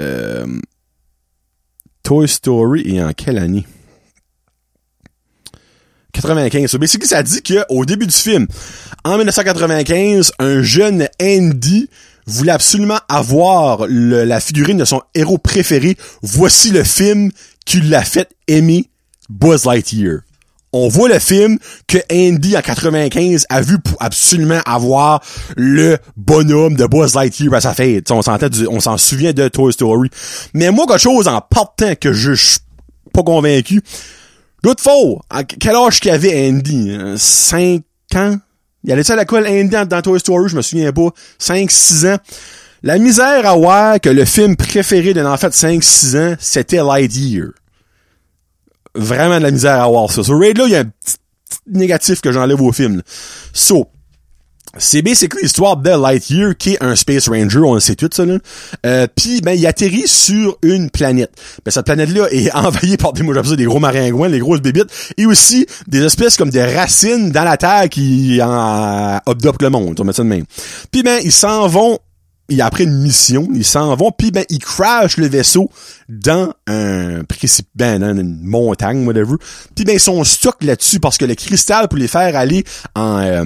euh, 0.00 0.46
Toy 2.02 2.28
Story 2.28 2.82
et 2.94 3.02
en 3.02 3.12
quelle 3.12 3.38
année? 3.38 3.66
95. 6.12 6.70
So 6.70 6.78
basically, 6.78 7.08
ça 7.08 7.22
dit 7.22 7.42
que 7.42 7.64
au 7.68 7.84
début 7.84 8.06
du 8.06 8.14
film, 8.14 8.46
en 9.04 9.16
1995, 9.16 10.32
un 10.38 10.62
jeune 10.62 11.08
Andy 11.20 11.88
voulait 12.26 12.52
absolument 12.52 12.98
avoir 13.08 13.86
la 13.88 14.40
figurine 14.40 14.78
de 14.78 14.84
son 14.84 15.00
héros 15.14 15.38
préféré. 15.38 15.96
Voici 16.22 16.70
le 16.70 16.84
film 16.84 17.30
qui 17.64 17.80
l'a 17.80 18.02
fait 18.02 18.28
aimer 18.46 18.88
Buzz 19.28 19.64
Lightyear. 19.64 20.20
On 20.72 20.88
voit 20.88 21.08
le 21.08 21.18
film 21.18 21.58
que 21.86 21.96
Andy 22.12 22.54
en 22.54 22.60
95 22.60 23.46
a 23.48 23.62
vu 23.62 23.78
pour 23.78 23.96
absolument 24.00 24.60
avoir 24.66 25.22
le 25.56 25.96
bonhomme 26.16 26.76
de 26.76 26.84
Buzz 26.84 27.14
Lightyear 27.14 27.54
à 27.54 27.62
sa 27.62 27.72
fête. 27.72 28.10
On 28.10 28.20
s'en 28.22 28.98
souvient 28.98 29.32
de 29.32 29.48
Toy 29.48 29.72
Story. 29.72 30.10
Mais 30.52 30.70
moi, 30.70 30.86
quelque 30.86 30.98
chose 30.98 31.26
en 31.26 31.40
partant 31.40 31.94
que 31.94 32.12
je 32.12 32.32
suis 32.32 32.58
pas 33.14 33.22
convaincu. 33.22 33.80
Good 34.62 34.80
faux. 34.80 35.22
Quel 35.58 35.74
âge 35.74 36.00
qu'il 36.00 36.10
avait 36.10 36.48
Andy? 36.48 36.98
5 37.16 37.82
ans? 38.16 38.36
Il 38.84 38.92
allait 38.92 39.10
à 39.10 39.16
l'école 39.16 39.46
Andy 39.46 39.74
dans 39.88 40.02
Toy 40.02 40.20
Story, 40.20 40.50
je 40.50 40.56
me 40.56 40.62
souviens 40.62 40.92
pas. 40.92 41.08
5, 41.38 41.70
6 41.70 42.06
ans. 42.06 42.18
La 42.82 42.98
misère 42.98 43.46
à 43.46 43.56
voir 43.56 44.00
que 44.00 44.10
le 44.10 44.24
film 44.26 44.54
préféré 44.54 45.14
d'un 45.14 45.32
enfant 45.32 45.48
de 45.48 45.52
5-6 45.54 46.16
ans, 46.18 46.36
c'était 46.38 46.82
Lightyear 46.82 47.48
vraiment 48.98 49.38
de 49.38 49.44
la 49.44 49.50
misère 49.50 49.82
à 49.82 49.88
voir 49.88 50.10
ça. 50.10 50.22
Sur 50.22 50.38
Raid, 50.38 50.58
là, 50.58 50.64
il 50.66 50.72
y 50.72 50.76
a 50.76 50.80
un 50.80 50.84
petit 50.84 51.16
négatif 51.66 52.20
que 52.20 52.32
j'enlève 52.32 52.60
au 52.60 52.72
film. 52.72 53.02
So, 53.52 53.88
c'est 54.76 55.02
basically 55.02 55.42
l'histoire 55.42 55.76
de 55.76 55.90
Lightyear 55.90 56.56
qui 56.56 56.74
est 56.74 56.82
un 56.82 56.94
Space 56.94 57.28
Ranger, 57.28 57.60
on 57.60 57.74
le 57.74 57.80
sait 57.80 57.94
tout 57.94 58.10
ça 58.12 58.24
là. 58.26 58.38
Euh, 58.84 59.06
puis 59.16 59.40
ben 59.40 59.52
il 59.52 59.66
atterrit 59.66 60.06
sur 60.06 60.58
une 60.62 60.90
planète. 60.90 61.30
Ben 61.64 61.70
cette 61.70 61.86
planète 61.86 62.10
là 62.10 62.26
est 62.30 62.50
envahie 62.54 62.96
par 62.96 63.12
des 63.12 63.22
moi 63.22 63.34
des 63.42 63.64
gros 63.64 63.80
maringouins, 63.80 64.28
des 64.28 64.38
grosses 64.38 64.60
bébites 64.60 64.90
et 65.16 65.26
aussi 65.26 65.66
des 65.86 66.02
espèces 66.02 66.36
comme 66.36 66.50
des 66.50 66.62
racines 66.62 67.30
dans 67.30 67.44
la 67.44 67.56
terre 67.56 67.88
qui 67.88 68.40
en 68.42 69.20
adoptent 69.26 69.62
le 69.62 69.70
monde, 69.70 69.98
on 69.98 70.04
met 70.04 70.12
ça 70.12 70.22
de 70.22 70.28
même. 70.28 70.44
Puis 70.90 71.02
ben 71.02 71.18
ils 71.24 71.32
s'en 71.32 71.66
vont 71.66 71.98
il 72.48 72.62
après 72.62 72.84
une 72.84 72.98
mission, 72.98 73.48
ils 73.54 73.64
s'en 73.64 73.94
vont, 73.94 74.10
puis 74.10 74.30
ben 74.30 74.44
ils 74.48 74.58
crashent 74.58 75.18
le 75.18 75.26
vaisseau 75.26 75.70
dans 76.08 76.52
un 76.66 77.22
précipice, 77.24 77.70
ben, 77.74 78.00
dans 78.00 78.16
une 78.16 78.40
montagne, 78.42 79.06
whatever. 79.06 79.36
Puis 79.74 79.84
ben 79.84 79.94
ils 79.94 80.00
sont 80.00 80.24
stuck 80.24 80.62
là-dessus 80.62 81.00
parce 81.00 81.18
que 81.18 81.24
le 81.24 81.34
cristal 81.34 81.88
pour 81.88 81.98
les 81.98 82.08
faire 82.08 82.34
aller 82.36 82.64
en 82.94 83.18
euh, 83.18 83.44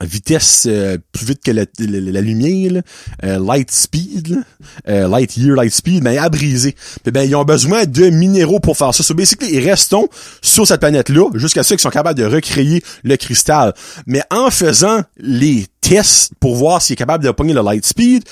vitesse 0.00 0.66
euh, 0.68 0.98
plus 1.12 1.26
vite 1.26 1.42
que 1.42 1.50
la, 1.50 2.20
lumière, 2.20 2.82
euh, 3.24 3.38
light 3.38 3.70
speed, 3.70 4.42
light 4.86 5.36
year, 5.36 5.56
light 5.56 5.72
speed, 5.72 6.02
ben, 6.02 6.18
a 6.18 6.28
brisé. 6.28 6.76
Puis 7.02 7.12
ben, 7.12 7.28
ils 7.28 7.34
ont 7.34 7.44
besoin 7.44 7.84
de 7.84 8.10
minéraux 8.10 8.60
pour 8.60 8.76
faire 8.76 8.94
ça. 8.94 9.02
So, 9.02 9.14
basically, 9.14 9.54
ils 9.54 9.68
restent 9.68 9.94
sur 10.40 10.66
cette 10.66 10.80
planète-là 10.80 11.30
jusqu'à 11.34 11.62
ce 11.62 11.74
qu'ils 11.74 11.80
sont 11.80 11.90
capables 11.90 12.18
de 12.18 12.24
recréer 12.24 12.82
le 13.04 13.16
cristal. 13.16 13.74
Mais 14.06 14.22
en 14.30 14.50
faisant 14.50 15.02
les 15.18 15.66
tests 15.80 16.32
pour 16.40 16.56
voir 16.56 16.82
s'il 16.82 16.94
est 16.94 16.96
capable 16.96 17.24
de 17.24 17.30
pogner 17.30 17.54
le 17.54 17.62
light 17.62 17.84
speed, 17.84 18.24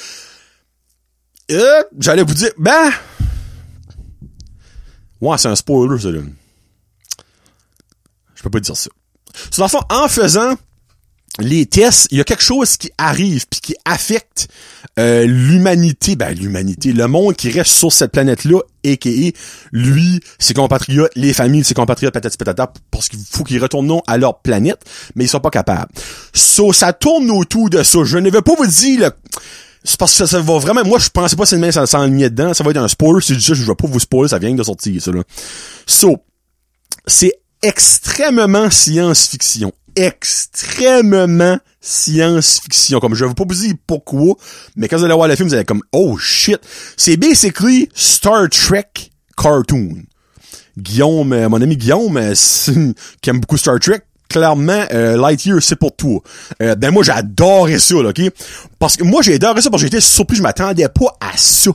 euh, 1.50 1.82
j'allais 1.98 2.22
vous 2.22 2.34
dire, 2.34 2.50
ben, 2.58 2.90
ouais, 5.20 5.38
c'est 5.38 5.48
un 5.48 5.56
spoiler, 5.56 5.98
ça, 5.98 6.10
là. 6.10 6.20
Je 8.34 8.42
peux 8.42 8.50
pas 8.50 8.60
dire 8.60 8.76
ça. 8.76 8.90
Sur 9.50 9.70
fond, 9.70 9.82
en 9.90 10.08
faisant 10.08 10.54
les 11.38 11.66
tests, 11.66 12.08
il 12.10 12.18
y 12.18 12.20
a 12.20 12.24
quelque 12.24 12.42
chose 12.42 12.76
qui 12.76 12.90
arrive 12.98 13.46
puis 13.48 13.60
qui 13.60 13.76
affecte 13.84 14.48
euh, 14.98 15.24
l'humanité, 15.26 16.16
ben 16.16 16.36
l'humanité, 16.36 16.92
le 16.92 17.06
monde 17.06 17.36
qui 17.36 17.50
reste 17.50 17.70
sur 17.70 17.92
cette 17.92 18.12
planète-là, 18.12 18.60
qui 19.00 19.34
lui, 19.72 20.20
ses 20.38 20.54
compatriotes, 20.54 21.12
les 21.14 21.32
familles 21.32 21.60
de 21.60 21.66
ses 21.66 21.74
compatriotes, 21.74 22.12
patati 22.12 22.36
patata, 22.36 22.72
parce 22.90 23.08
qu'il 23.08 23.20
faut 23.30 23.44
qu'ils 23.44 23.62
retournent 23.62 24.00
à 24.06 24.18
leur 24.18 24.40
planète, 24.40 24.80
mais 25.14 25.24
ils 25.24 25.28
sont 25.28 25.40
pas 25.40 25.50
capables. 25.50 25.92
So, 26.34 26.72
ça 26.72 26.92
tourne 26.92 27.30
autour 27.30 27.70
de 27.70 27.82
ça. 27.82 28.00
Je 28.04 28.18
ne 28.18 28.30
vais 28.30 28.42
pas 28.42 28.54
vous 28.56 28.66
dire 28.66 29.12
c'est 29.82 29.98
parce 29.98 30.18
que 30.18 30.26
ça, 30.26 30.40
va 30.40 30.58
vraiment, 30.58 30.84
moi, 30.84 30.98
je 30.98 31.08
pensais 31.08 31.36
pas 31.36 31.44
que 31.44 31.48
c'est 31.48 31.72
ça 31.72 31.86
s'enlignait 31.86 32.28
dedans. 32.28 32.52
Ça 32.52 32.62
va 32.64 32.70
être 32.70 32.76
un 32.76 32.88
spoiler. 32.88 33.24
Dis 33.26 33.40
ça, 33.40 33.54
je 33.54 33.62
vais 33.62 33.74
pas 33.74 33.86
vous 33.86 34.00
spoiler. 34.00 34.28
Ça 34.28 34.38
vient 34.38 34.54
de 34.54 34.62
sortir, 34.62 35.00
ça, 35.00 35.10
là. 35.10 35.22
So, 35.86 36.18
c'est 37.06 37.32
extrêmement 37.62 38.70
science-fiction 38.70 39.72
extrêmement 40.02 41.58
science-fiction. 41.80 43.00
Comme 43.00 43.14
je 43.14 43.24
vais 43.24 43.34
pas 43.34 43.44
vous 43.46 43.54
dire 43.54 43.74
pourquoi, 43.86 44.36
mais 44.76 44.88
quand 44.88 44.98
vous 44.98 45.04
allez 45.04 45.14
voir 45.14 45.28
le 45.28 45.36
film, 45.36 45.48
vous 45.48 45.54
allez 45.54 45.64
comme 45.64 45.82
oh 45.92 46.16
shit. 46.18 46.58
C'est 46.96 47.16
basically 47.16 47.88
Star 47.94 48.48
Trek 48.48 49.10
cartoon. 49.36 50.02
Guillaume, 50.78 51.32
euh, 51.32 51.48
mon 51.48 51.60
ami 51.60 51.76
Guillaume, 51.76 52.16
euh, 52.16 52.34
qui 53.22 53.30
aime 53.30 53.40
beaucoup 53.40 53.56
Star 53.56 53.78
Trek, 53.80 54.02
clairement, 54.28 54.84
euh, 54.92 55.16
Lightyear, 55.16 55.58
c'est 55.60 55.76
pour 55.76 55.94
toi. 55.94 56.20
ben 56.58 56.90
moi, 56.90 57.02
j'adorais 57.02 57.78
ça, 57.78 57.96
là, 57.96 58.10
OK? 58.10 58.20
Parce 58.78 58.96
que 58.96 59.04
moi, 59.04 59.22
j'ai 59.22 59.34
adoré 59.34 59.60
ça 59.60 59.70
parce 59.70 59.82
que 59.82 59.86
j'étais 59.88 60.00
surpris, 60.00 60.36
je 60.36 60.42
m'attendais 60.42 60.88
pas 60.88 61.16
à 61.20 61.36
ça. 61.36 61.70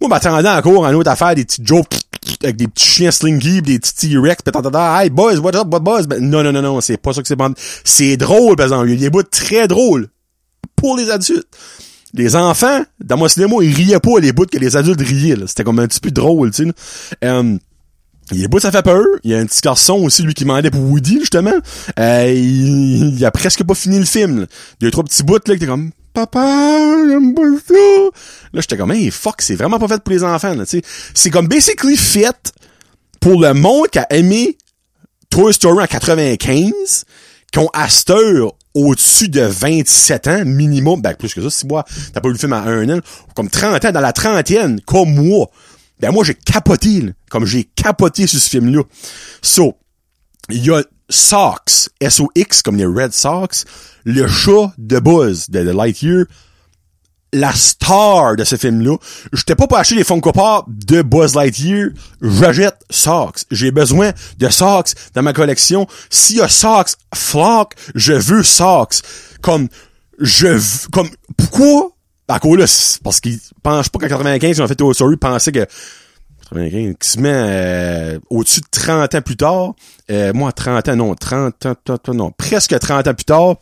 Moi, 0.00 0.08
m'attendais 0.08 0.48
encore 0.48 0.84
à 0.84 0.90
une 0.90 0.96
autre 0.96 1.10
affaire, 1.10 1.34
des 1.34 1.44
petits 1.44 1.62
jokes 1.64 1.96
avec 2.42 2.56
des 2.56 2.68
petits 2.68 2.86
chiens 2.86 3.10
slinky, 3.10 3.62
des 3.62 3.78
petits 3.78 3.94
T-Rex, 3.94 4.42
pis 4.42 4.50
hey 4.74 5.10
boys, 5.10 5.38
what 5.38 5.56
up, 5.56 5.68
what 5.70 5.80
buzz? 5.80 6.06
Ben, 6.06 6.20
non, 6.20 6.42
non, 6.42 6.52
non, 6.52 6.62
non, 6.62 6.80
c'est 6.80 6.96
pas 6.96 7.12
ça 7.12 7.22
que 7.22 7.28
c'est 7.28 7.36
bon. 7.36 7.54
C'est 7.84 8.16
drôle, 8.16 8.56
par 8.56 8.66
exemple. 8.66 8.88
Il 8.88 8.94
y 8.94 8.96
a 8.96 9.00
des 9.00 9.10
bouts 9.10 9.22
très 9.22 9.68
drôles 9.68 10.08
pour 10.74 10.96
les 10.96 11.10
adultes. 11.10 11.46
les 12.14 12.36
enfants, 12.36 12.82
dans 13.00 13.16
mon 13.16 13.28
cinéma, 13.28 13.56
ils 13.62 13.74
riaient 13.74 14.00
pas 14.00 14.18
les 14.20 14.32
bouts 14.32 14.46
que 14.46 14.58
les 14.58 14.76
adultes 14.76 15.00
riaient. 15.00 15.36
C'était 15.46 15.64
comme 15.64 15.78
un 15.78 15.86
petit 15.86 16.00
peu 16.00 16.10
drôle, 16.10 16.50
tu 16.50 16.64
sais. 16.64 17.58
Euh, 18.32 18.36
les 18.36 18.48
bouts, 18.48 18.60
ça 18.60 18.72
fait 18.72 18.82
peur. 18.82 19.04
Il 19.24 19.30
y 19.30 19.34
a 19.34 19.38
un 19.38 19.46
petit 19.46 19.60
garçon 19.60 19.94
aussi, 19.94 20.22
lui, 20.22 20.34
qui 20.34 20.44
demandait 20.44 20.70
pour 20.70 20.82
Woody, 20.82 21.20
justement. 21.20 21.54
Euh, 21.98 22.32
il, 22.34 23.16
il, 23.16 23.24
a 23.24 23.30
presque 23.30 23.64
pas 23.64 23.74
fini 23.74 23.98
le 23.98 24.04
film. 24.04 24.40
Là. 24.40 24.46
Il 24.80 24.84
y 24.84 24.88
a 24.88 24.90
trois 24.90 25.04
petits 25.04 25.22
bouts, 25.22 25.34
là, 25.34 25.40
qui 25.44 25.52
étaient 25.52 25.66
comme, 25.66 25.90
papa, 26.12 26.96
j'aime 27.08 27.34
pas 27.34 27.42
ça. 27.66 27.74
Là, 28.52 28.60
j'étais 28.60 28.76
comme, 28.76 28.92
hey, 28.92 29.10
fuck, 29.10 29.42
c'est 29.42 29.54
vraiment 29.54 29.78
pas 29.78 29.88
fait 29.88 30.02
pour 30.02 30.12
les 30.12 30.24
enfants, 30.24 30.54
là, 30.54 30.64
sais. 30.64 30.82
C'est 31.14 31.30
comme 31.30 31.46
basically 31.46 31.96
fait 31.96 32.52
pour 33.20 33.40
le 33.40 33.52
monde 33.54 33.88
qui 33.88 33.98
a 33.98 34.06
aimé 34.12 34.56
Toy 35.30 35.52
Story 35.52 35.82
en 35.82 35.86
95, 35.86 37.04
qui 37.52 37.58
ont 37.58 37.70
heure 38.10 38.52
au-dessus 38.74 39.28
de 39.28 39.40
27 39.40 40.26
ans 40.28 40.44
minimum, 40.44 41.00
ben 41.00 41.14
plus 41.14 41.32
que 41.32 41.42
ça, 41.42 41.50
si 41.50 41.66
moi, 41.66 41.84
t'as 42.12 42.20
pas 42.20 42.28
vu 42.28 42.34
le 42.34 42.38
film 42.38 42.52
à 42.52 42.60
un 42.60 42.88
an, 42.90 43.00
comme 43.34 43.48
30 43.48 43.84
ans, 43.84 43.92
dans 43.92 44.00
la 44.00 44.12
trentaine, 44.12 44.80
comme 44.82 45.14
moi. 45.14 45.50
Ben 46.00 46.12
moi, 46.12 46.24
j'ai 46.24 46.34
capoté, 46.34 47.00
là, 47.00 47.12
comme 47.30 47.46
j'ai 47.46 47.64
capoté 47.64 48.26
sur 48.26 48.40
ce 48.40 48.50
film-là. 48.50 48.82
So, 49.42 49.76
il 50.50 50.64
y 50.64 50.70
a 50.70 50.82
Sox, 51.08 51.88
S-O-X, 52.00 52.62
comme 52.62 52.76
les 52.76 52.84
Red 52.84 53.12
Sox, 53.12 53.64
le 54.04 54.26
chat 54.26 54.72
de 54.78 54.98
Buzz, 54.98 55.48
de, 55.48 55.60
Lightyear, 55.60 56.24
la 57.32 57.52
star 57.52 58.36
de 58.36 58.44
ce 58.44 58.56
film-là. 58.56 58.96
J'étais 59.32 59.54
pas 59.54 59.66
pour 59.66 59.78
acheter 59.78 59.94
les 59.94 60.04
Funko 60.04 60.32
Pop 60.32 60.66
de 60.68 61.02
Buzz 61.02 61.34
Lightyear. 61.34 61.90
J'achète 62.20 62.78
Sox. 62.90 63.44
J'ai 63.50 63.70
besoin 63.70 64.12
de 64.38 64.48
Sox 64.48 64.94
dans 65.14 65.22
ma 65.22 65.32
collection. 65.32 65.86
S'il 66.10 66.36
y 66.36 66.40
a 66.40 66.48
Sox 66.48 66.96
Flock, 67.14 67.74
je 67.94 68.12
veux 68.12 68.42
Sox. 68.42 69.02
Comme, 69.42 69.68
je 70.18 70.58
comme, 70.90 71.10
pourquoi? 71.36 71.95
Cause 72.40 72.58
là, 72.58 72.98
parce 73.04 73.20
qu'ils 73.20 73.38
pensent 73.62 73.88
pas 73.88 73.98
qu'en 74.00 74.08
95, 74.08 74.58
ils 74.58 74.62
ont 74.62 74.66
fait 74.66 74.74
Toy 74.74 74.94
Story, 74.94 75.16
pensaient 75.16 75.52
que 75.52 75.66
95, 76.50 76.94
qui 76.98 77.08
se 77.08 77.18
met 77.18 77.32
euh, 77.32 78.18
au-dessus 78.30 78.60
de 78.60 78.66
30 78.70 79.14
ans 79.14 79.22
plus 79.22 79.36
tard. 79.36 79.74
Euh, 80.10 80.32
moi, 80.32 80.52
30 80.52 80.88
ans, 80.88 80.96
non, 80.96 81.14
30 81.14 81.66
ans, 81.66 81.74
non, 82.08 82.32
presque 82.36 82.78
30 82.78 83.08
ans 83.08 83.14
plus 83.14 83.24
tard, 83.24 83.56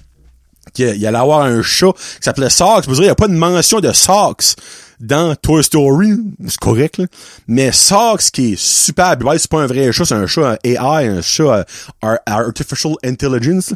qu'il 0.72 0.96
y 0.96 1.06
allait 1.06 1.18
avoir 1.18 1.42
un 1.42 1.62
chat 1.62 1.92
qui 1.92 2.22
s'appelait 2.22 2.50
Sox. 2.50 2.86
Vous 2.86 2.94
dire, 2.94 3.02
il 3.02 3.06
n'y 3.06 3.10
a 3.10 3.14
pas 3.14 3.28
de 3.28 3.34
mention 3.34 3.80
de 3.80 3.92
Sox 3.92 4.56
dans 5.00 5.34
Toy 5.36 5.62
Story. 5.62 6.12
C'est 6.46 6.58
correct, 6.58 6.98
là. 6.98 7.06
Mais 7.46 7.72
Sox, 7.72 8.30
qui 8.32 8.52
est 8.52 8.58
super, 8.58 9.16
ouais, 9.24 9.38
c'est 9.38 9.50
pas 9.50 9.62
un 9.62 9.66
vrai 9.66 9.92
chat, 9.92 10.04
c'est 10.04 10.14
un 10.14 10.26
chat 10.26 10.58
AI, 10.64 10.76
un 11.08 11.22
chat 11.22 11.66
uh, 12.02 12.16
Artificial 12.26 12.94
Intelligence. 13.04 13.74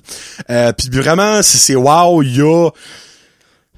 Euh, 0.51 0.73
puis 0.73 0.89
vraiment, 0.91 1.43
c'est 1.43 1.77
wow, 1.77 2.23
il 2.23 2.37
y 2.37 2.43
a 2.43 2.71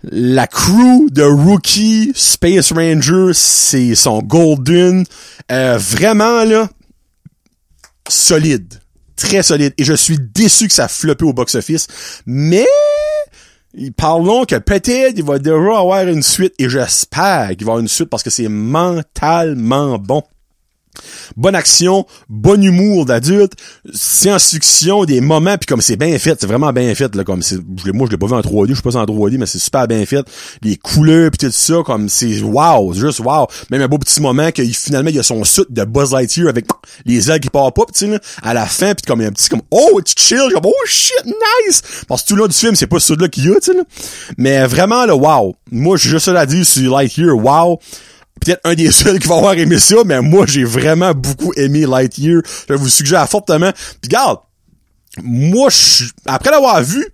la 0.04 0.46
crew 0.46 1.10
de 1.10 1.22
Rookie, 1.22 2.12
Space 2.14 2.72
Ranger, 2.72 3.32
c'est 3.34 3.94
son 3.94 4.22
Golden. 4.22 5.04
Euh, 5.52 5.78
vraiment, 5.78 6.44
là, 6.44 6.68
solide. 8.08 8.80
Très 9.16 9.42
solide. 9.42 9.74
Et 9.76 9.84
je 9.84 9.92
suis 9.92 10.18
déçu 10.18 10.68
que 10.68 10.72
ça 10.72 10.84
a 10.84 10.88
floppé 10.88 11.24
au 11.24 11.32
box-office. 11.32 11.86
Mais, 12.24 12.66
parlons 13.96 14.44
que 14.44 14.56
peut-être 14.56 15.14
il 15.16 15.24
va 15.24 15.38
déjà 15.38 15.78
avoir 15.78 16.06
une 16.06 16.22
suite. 16.22 16.54
Et 16.58 16.68
j'espère 16.68 17.48
qu'il 17.48 17.66
va 17.66 17.72
avoir 17.72 17.78
une 17.78 17.88
suite 17.88 18.08
parce 18.08 18.22
que 18.22 18.30
c'est 18.30 18.48
mentalement 18.48 19.98
bon. 19.98 20.22
Bonne 21.36 21.54
action, 21.54 22.04
bon 22.28 22.62
humour 22.62 23.06
d'adulte, 23.06 23.52
science-fiction, 23.92 25.04
des 25.04 25.20
moments, 25.20 25.56
puis 25.56 25.66
comme 25.66 25.80
c'est 25.80 25.96
bien 25.96 26.18
fait, 26.18 26.36
c'est 26.40 26.46
vraiment 26.46 26.72
bien 26.72 26.92
fait, 26.94 27.14
là, 27.14 27.22
comme 27.22 27.42
c'est, 27.42 27.58
moi 27.94 28.06
je 28.06 28.10
l'ai 28.10 28.18
pas 28.18 28.26
vu 28.26 28.34
en 28.34 28.40
3D, 28.40 28.70
je 28.70 28.74
suis 28.74 28.82
pas 28.82 28.96
en 28.96 29.04
3D, 29.04 29.38
mais 29.38 29.46
c'est 29.46 29.60
super 29.60 29.86
bien 29.86 30.04
fait, 30.04 30.26
les 30.62 30.76
couleurs 30.76 31.30
puis 31.30 31.46
tout 31.46 31.52
ça, 31.52 31.82
comme 31.84 32.08
c'est 32.08 32.40
wow, 32.40 32.92
juste 32.92 33.20
wow, 33.20 33.46
même 33.70 33.82
un 33.82 33.88
beau 33.88 33.98
petit 33.98 34.20
moment 34.20 34.50
que 34.50 34.64
finalement 34.64 35.10
il 35.10 35.16
y 35.16 35.20
a 35.20 35.22
son 35.22 35.44
suit 35.44 35.62
de 35.70 35.84
Buzz 35.84 36.12
Lightyear 36.12 36.48
avec 36.48 36.66
les 37.06 37.30
ailes 37.30 37.40
qui 37.40 37.50
partent 37.50 37.76
pas, 37.76 37.84
sais, 37.92 38.20
à 38.42 38.52
la 38.52 38.66
fin, 38.66 38.94
puis 38.94 39.06
comme 39.06 39.20
un 39.20 39.30
petit 39.30 39.48
comme 39.48 39.62
oh, 39.70 40.00
tu 40.04 40.14
chill, 40.16 40.50
comme 40.52 40.66
oh 40.66 40.86
shit, 40.86 41.24
nice, 41.24 41.82
parce 42.08 42.22
que 42.22 42.28
tout 42.28 42.34
le 42.34 42.42
long 42.42 42.48
du 42.48 42.56
film 42.56 42.74
c'est 42.74 42.88
pas 42.88 42.98
ce 42.98 43.14
là 43.14 43.28
qu'il 43.28 43.46
y 43.46 43.48
a, 43.48 43.54
tu 43.60 43.72
sais, 43.72 43.78
mais 44.36 44.66
vraiment 44.66 45.06
le 45.06 45.14
wow, 45.14 45.54
moi 45.70 45.96
j'ai 45.96 46.10
juste 46.10 46.24
ça 46.24 46.38
à 46.38 46.46
dire 46.46 46.66
sur 46.66 46.96
Lightyear, 46.96 47.36
wow, 47.36 47.78
peut-être 48.40 48.60
un 48.64 48.74
des 48.74 48.90
seuls 48.90 49.18
qui 49.18 49.28
va 49.28 49.36
avoir 49.36 49.54
aimé 49.54 49.78
ça, 49.78 49.96
mais 50.04 50.20
moi, 50.20 50.46
j'ai 50.46 50.64
vraiment 50.64 51.12
beaucoup 51.14 51.52
aimé 51.56 51.86
Lightyear. 51.86 52.42
Je 52.68 52.74
vous 52.74 52.88
suggère 52.88 53.28
fortement. 53.28 53.72
Puis 53.72 54.08
regarde, 54.08 54.38
moi, 55.22 55.68
après 56.26 56.50
l'avoir 56.50 56.82
vu, 56.82 57.06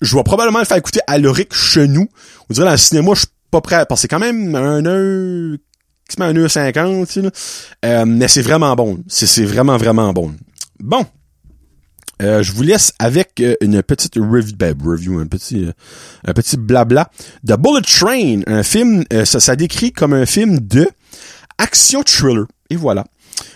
je 0.00 0.16
vais 0.16 0.22
probablement 0.22 0.58
le 0.58 0.64
faire 0.64 0.76
écouter 0.76 1.00
à 1.06 1.18
Loric 1.18 1.54
chez 1.54 1.86
nous. 1.86 2.08
On 2.48 2.54
dirait 2.54 2.66
dans 2.66 2.72
le 2.72 2.78
cinéma, 2.78 3.12
je 3.14 3.20
suis 3.20 3.28
pas 3.50 3.60
prêt, 3.60 3.84
parce 3.88 4.00
que 4.00 4.02
c'est 4.02 4.08
quand 4.08 4.18
même 4.18 4.54
un 4.54 4.84
heure, 4.86 5.56
un 6.18 6.36
heure 6.36 6.50
cinquante, 6.50 7.08
tu 7.08 7.22
sais, 7.22 7.30
euh, 7.84 8.04
mais 8.06 8.28
c'est 8.28 8.42
vraiment 8.42 8.74
bon. 8.74 9.00
C'est 9.08 9.44
vraiment, 9.44 9.76
vraiment 9.76 10.12
bon. 10.12 10.34
Bon. 10.78 11.04
Euh, 12.20 12.42
je 12.42 12.52
vous 12.52 12.62
laisse 12.62 12.92
avec 12.98 13.40
euh, 13.40 13.56
une 13.60 13.82
petite 13.82 14.16
review, 14.16 14.54
ben, 14.56 14.74
review 14.82 15.18
un 15.18 15.26
petit, 15.26 15.64
euh, 15.64 15.72
un 16.24 16.32
petit 16.32 16.56
blabla 16.56 17.10
de 17.44 17.56
Bullet 17.56 17.82
Train, 17.82 18.40
un 18.46 18.62
film, 18.62 19.04
ça, 19.24 19.40
ça 19.40 19.56
décrit 19.56 19.92
comme 19.92 20.12
un 20.12 20.26
film 20.26 20.60
de 20.60 20.88
action 21.58 22.02
thriller. 22.02 22.46
Et 22.68 22.76
voilà. 22.76 23.04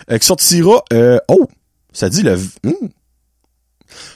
qui 0.09 0.25
sortira, 0.25 0.83
oh, 1.29 1.47
ça 1.93 2.09
dit 2.09 2.23
le, 2.23 2.35
hmm. 2.35 2.89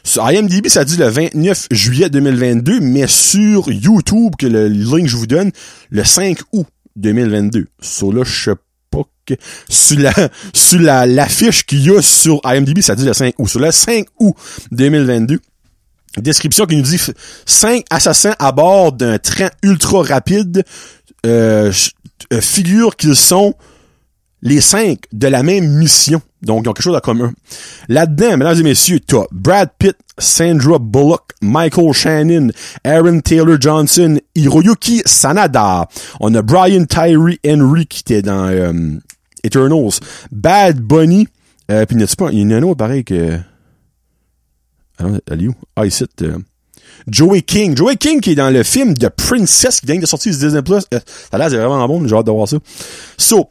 Sur 0.03 0.29
IMDb, 0.29 0.67
ça 0.67 0.83
dit 0.83 0.97
le 0.97 1.07
29 1.07 1.67
juillet 1.71 2.09
2022, 2.09 2.79
mais 2.81 3.07
sur 3.07 3.71
YouTube, 3.71 4.33
que 4.38 4.47
le 4.47 4.67
link 4.67 5.03
que 5.03 5.07
je 5.07 5.15
vous 5.15 5.27
donne, 5.27 5.51
le 5.89 6.03
5 6.03 6.39
août 6.51 6.67
2022. 6.97 7.67
So 7.81 8.12
là, 8.12 8.23
je 8.25 8.43
sais 8.43 8.55
sur 9.69 9.99
la 9.99 10.13
sur 10.54 10.80
la 10.80 11.06
l'affiche 11.06 11.65
qu'il 11.65 11.86
y 11.86 11.95
a 11.95 12.02
sur 12.02 12.41
IMDb, 12.43 12.82
ça 12.82 12.95
dit 12.95 13.06
le 13.06 13.13
5 13.13 13.36
août. 13.38 13.47
Sur 13.47 13.60
le 13.60 13.71
5 13.71 14.06
août 14.19 14.36
2022, 14.71 15.39
description 16.17 16.65
qui 16.65 16.75
nous 16.78 16.84
dit 16.84 16.99
5 17.45 17.84
assassins 17.89 18.36
à 18.39 18.52
bord 18.52 18.93
d'un 18.93 19.19
train 19.19 19.49
ultra 19.63 20.02
rapide 20.04 20.63
euh, 21.25 21.71
euh 22.34 22.41
figurent 22.41 22.95
qu'ils 22.95 23.15
sont 23.15 23.56
les 24.41 24.62
cinq 24.62 24.99
de 25.12 25.28
la 25.28 25.43
même 25.43 25.67
mission. 25.67 26.21
Donc, 26.41 26.63
ils 26.63 26.69
ont 26.69 26.73
quelque 26.73 26.84
chose 26.84 26.95
en 26.95 27.02
commun. 27.02 27.34
Là-dedans, 27.89 28.38
mesdames 28.38 28.60
et 28.60 28.63
messieurs, 28.63 28.99
t'as 28.99 29.25
Brad 29.32 29.69
Pitt, 29.78 29.97
Sandra 30.17 30.80
Bullock, 30.80 31.34
Michael 31.41 31.91
Shannon, 31.93 32.49
Aaron 32.84 33.19
Taylor 33.19 33.60
Johnson, 33.60 34.19
Hiroyuki 34.36 35.02
Sanada. 35.06 35.88
On 36.19 36.34
a 36.36 36.41
Brian 36.41 36.86
Tyree 36.86 37.39
Henry 37.45 37.88
qui 37.88 37.99
était 38.02 38.21
dans 38.21 38.47
euh, 38.47 38.97
Eternals, 39.43 39.99
Bad 40.32 40.80
Bunny, 40.80 41.28
euh, 41.71 41.86
puis 41.86 41.97
n'est-ce 41.97 42.15
pas, 42.15 42.30
il 42.32 42.39
y 42.39 42.45
en 42.45 42.52
a 42.52 42.56
un 42.56 42.63
autre 42.63 42.78
pareil 42.78 43.04
que... 43.04 43.38
Ah, 44.97 45.06
où? 45.06 45.54
Ah, 45.75 45.86
ici, 45.86 46.06
euh, 46.21 46.38
Joey 47.08 47.41
King. 47.41 47.75
Joey 47.75 47.95
King 47.95 48.19
qui 48.19 48.32
est 48.32 48.36
dans 48.36 48.49
le 48.49 48.63
film 48.63 48.93
de 48.93 49.08
Princess 49.08 49.80
qui 49.80 49.86
vient 49.86 49.99
de 49.99 50.06
sortir 50.06 50.34
sur 50.34 50.41
Disney+. 50.41 50.62
Euh, 50.69 50.80
ça 50.89 50.99
a 51.32 51.38
l'air 51.38 51.49
vraiment 51.49 51.88
bon, 51.88 52.06
j'ai 52.08 52.15
hâte 52.15 52.25
de 52.25 52.32
voir 52.32 52.47
ça. 52.47 52.58
So, 53.17 53.49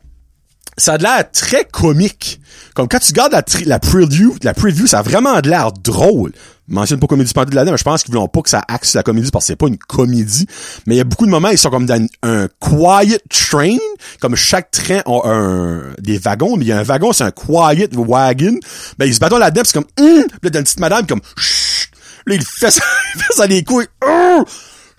ça 0.78 0.94
a 0.94 0.98
de 0.98 1.02
l'air 1.02 1.30
très 1.30 1.64
comique. 1.64 2.40
Comme 2.74 2.88
quand 2.88 2.98
tu 2.98 3.08
regardes 3.08 3.32
la, 3.32 3.44
la 3.66 3.78
preview, 3.78 4.36
la 4.42 4.54
preview, 4.54 4.86
ça 4.86 5.00
a 5.00 5.02
vraiment 5.02 5.40
de 5.40 5.50
l'air 5.50 5.72
drôle 5.72 6.32
mentionne 6.68 7.00
pas 7.00 7.06
comédie 7.06 7.30
splendide 7.30 7.54
là-dedans, 7.54 7.72
mais 7.72 7.78
je 7.78 7.84
pense 7.84 8.02
qu'ils 8.02 8.12
voulont 8.12 8.28
pas 8.28 8.42
que 8.42 8.50
ça 8.50 8.62
axe 8.68 8.94
la 8.94 9.02
comédie 9.02 9.30
parce 9.30 9.44
que 9.44 9.48
c'est 9.48 9.56
pas 9.56 9.68
une 9.68 9.78
comédie. 9.78 10.46
Mais 10.86 10.94
il 10.94 10.98
y 10.98 11.00
a 11.00 11.04
beaucoup 11.04 11.26
de 11.26 11.30
moments, 11.30 11.48
ils 11.48 11.58
sont 11.58 11.70
comme 11.70 11.86
dans 11.86 12.06
un 12.22 12.48
quiet 12.60 13.20
train, 13.30 13.76
comme 14.20 14.36
chaque 14.36 14.70
train 14.70 15.00
a 15.06 15.28
un, 15.28 15.94
des 15.98 16.18
wagons, 16.18 16.56
mais 16.56 16.66
il 16.66 16.68
y 16.68 16.72
a 16.72 16.78
un 16.78 16.82
wagon, 16.82 17.12
c'est 17.12 17.24
un 17.24 17.30
quiet 17.30 17.88
wagon. 17.92 18.58
Ben, 18.98 19.06
ils 19.06 19.14
se 19.14 19.20
battent 19.20 19.32
là-dedans, 19.32 19.62
c'est 19.64 19.74
comme, 19.74 19.86
hum! 19.98 20.24
Puis 20.26 20.50
là, 20.50 20.58
une 20.58 20.64
petite 20.64 20.80
madame, 20.80 21.06
comme, 21.06 21.20
Chut! 21.36 21.90
Là, 22.26 22.34
il 22.34 22.44
fait 22.44 22.70
ça, 22.70 22.84
il 23.14 23.22
fait 23.22 23.32
ça 23.32 23.46
des 23.46 23.64
couilles, 23.64 23.88
hum! 24.04 24.44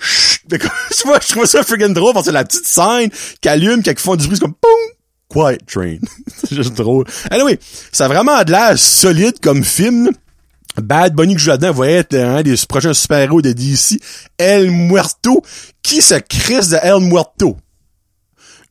je 0.02 1.04
vois, 1.06 1.20
je 1.22 1.34
trouve 1.34 1.46
ça 1.46 1.62
friggin' 1.62 1.94
drôle 1.94 2.13
parce 2.13 2.26
que 2.26 2.32
la 2.32 2.44
petite 2.44 2.65
scène 2.65 3.10
qui 3.42 3.50
allume, 3.50 3.84
qui 3.84 3.94
font 3.96 4.15
du 4.15 4.26
bruit, 4.26 4.38
c'est 4.38 4.42
comme, 4.42 4.56
boum! 4.62 4.98
Quiet 5.30 5.60
Train. 5.65 5.98
c'est 6.28 6.56
juste 6.56 6.74
drôle. 6.74 7.06
Anyway, 7.32 7.60
ça 7.92 8.06
a 8.06 8.08
vraiment 8.08 8.44
de 8.44 8.52
l'air 8.52 8.78
solide 8.78 9.39
comme 9.42 9.63
film. 9.63 10.10
Bad 10.78 11.13
Bunny 11.13 11.36
que 11.36 11.42
je 11.42 11.50
là-dedans 11.50 11.74
va 11.74 11.88
être 11.89 12.15
un 12.15 12.42
des 12.42 12.56
prochains 12.68 12.94
super-héros 12.94 13.42
de 13.42 13.52
DC, 13.52 14.00
El 14.38 14.72
Muerto, 14.72 15.44
qui 15.82 16.02
se 16.02 16.15
crisse 16.15 16.70
de 16.70 16.78
El 16.82 17.00
Muerto? 17.00 17.58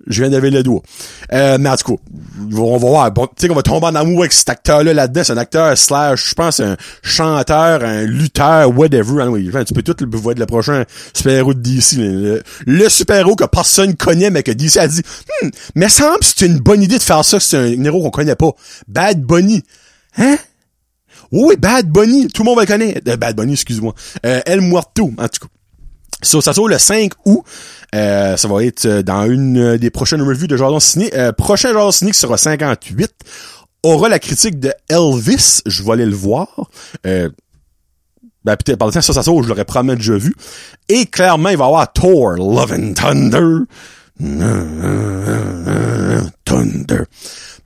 Je 0.06 0.22
viens 0.22 0.30
d'avoir 0.30 0.50
le 0.52 0.62
doigt. 0.62 0.80
Euh, 1.32 1.58
mais 1.58 1.68
en 1.68 1.76
tout 1.76 1.96
cas, 1.96 2.02
on 2.56 2.72
va 2.72 2.78
voir. 2.78 3.11
Bon, 3.11 3.26
tu 3.26 3.32
sais 3.38 3.48
qu'on 3.48 3.54
va 3.54 3.62
tomber 3.62 3.87
en 3.87 3.94
amour 3.94 4.20
avec 4.20 4.32
cet 4.32 4.48
acteur-là 4.48 4.94
là-dedans. 4.94 5.22
C'est 5.24 5.32
un 5.32 5.38
acteur 5.38 5.76
slash, 5.76 6.30
je 6.30 6.34
pense, 6.34 6.61
un 6.61 6.76
chanteur, 7.02 7.82
un 7.82 8.04
lutteur, 8.04 8.76
whatever. 8.76 9.22
Anyway, 9.22 9.64
tu 9.64 9.74
peux 9.74 9.82
tout 9.82 9.96
le 10.00 10.16
voir 10.16 10.37
le 10.37 10.46
prochain 10.46 10.84
super-héros 11.12 11.54
de 11.54 11.61
DC. 11.61 11.96
Le, 12.66 12.88
super-héros 12.88 13.34
que 13.34 13.44
personne 13.44 13.96
connaît, 13.96 14.30
mais 14.30 14.42
que 14.42 14.52
DC 14.52 14.76
a 14.76 14.87
dit, 14.87 15.02
hmm, 15.42 15.48
mais 15.74 15.88
semble 15.88 16.22
c'est 16.22 16.46
une 16.46 16.58
bonne 16.58 16.82
idée 16.82 16.98
de 16.98 17.02
faire 17.02 17.24
ça, 17.24 17.40
c'est 17.40 17.56
un 17.56 17.84
héros 17.84 18.02
qu'on 18.02 18.11
connaît 18.11 18.37
pas. 18.37 18.52
Bad 18.87 19.20
Bunny. 19.20 19.62
Hein? 20.16 20.37
Oui, 21.32 21.56
Bad 21.56 21.90
Bunny, 21.90 22.28
tout 22.28 22.42
le 22.42 22.46
monde 22.46 22.56
va 22.56 22.62
le 22.62 22.68
connaître. 22.68 23.00
Euh, 23.08 23.16
Bad 23.16 23.37
Bunny, 23.37 23.52
excuse-moi. 23.52 23.94
Euh, 24.24 24.40
El 24.46 24.61
Muerto, 24.61 25.12
en 25.18 25.28
tout 25.28 25.46
cas. 25.46 25.52
So, 26.22 26.40
ça 26.40 26.52
sort 26.52 26.68
le 26.68 26.78
5 26.78 27.12
août. 27.26 27.44
Euh, 27.94 28.37
ça 28.37 28.48
va 28.48 28.64
être 28.64 28.87
dans 29.01 29.24
une 29.24 29.77
des 29.77 29.90
prochaines 29.90 30.22
revues 30.22 30.48
de 30.48 30.57
Jordan 30.57 30.81
Ciné. 30.81 31.11
Euh, 31.14 31.33
prochain 31.33 31.72
Jordan 31.72 31.92
Ciné 31.92 32.11
qui 32.11 32.18
sera 32.18 32.37
58 32.37 33.11
aura 33.83 34.09
la 34.09 34.18
critique 34.18 34.59
de 34.59 34.72
Elvis. 34.88 35.62
Je 35.66 35.83
vais 35.83 35.92
aller 35.92 36.07
le 36.07 36.14
voir. 36.14 36.68
Euh, 37.07 37.29
ben, 38.44 38.57
par 38.79 38.88
le 38.88 38.94
temps 38.94 39.01
ça, 39.01 39.12
ça 39.12 39.22
sort, 39.22 39.42
je 39.42 39.48
l'aurais 39.48 39.64
probablement 39.64 39.96
déjà 39.96 40.16
vu. 40.16 40.35
Et 40.88 41.07
clairement, 41.07 41.48
il 41.48 41.57
va 41.57 41.64
y 41.64 41.68
avoir 41.68 41.92
Thor, 41.92 42.33
Love 42.33 42.72
and 42.72 42.92
Thunder. 42.94 43.64
Thunder. 46.44 47.05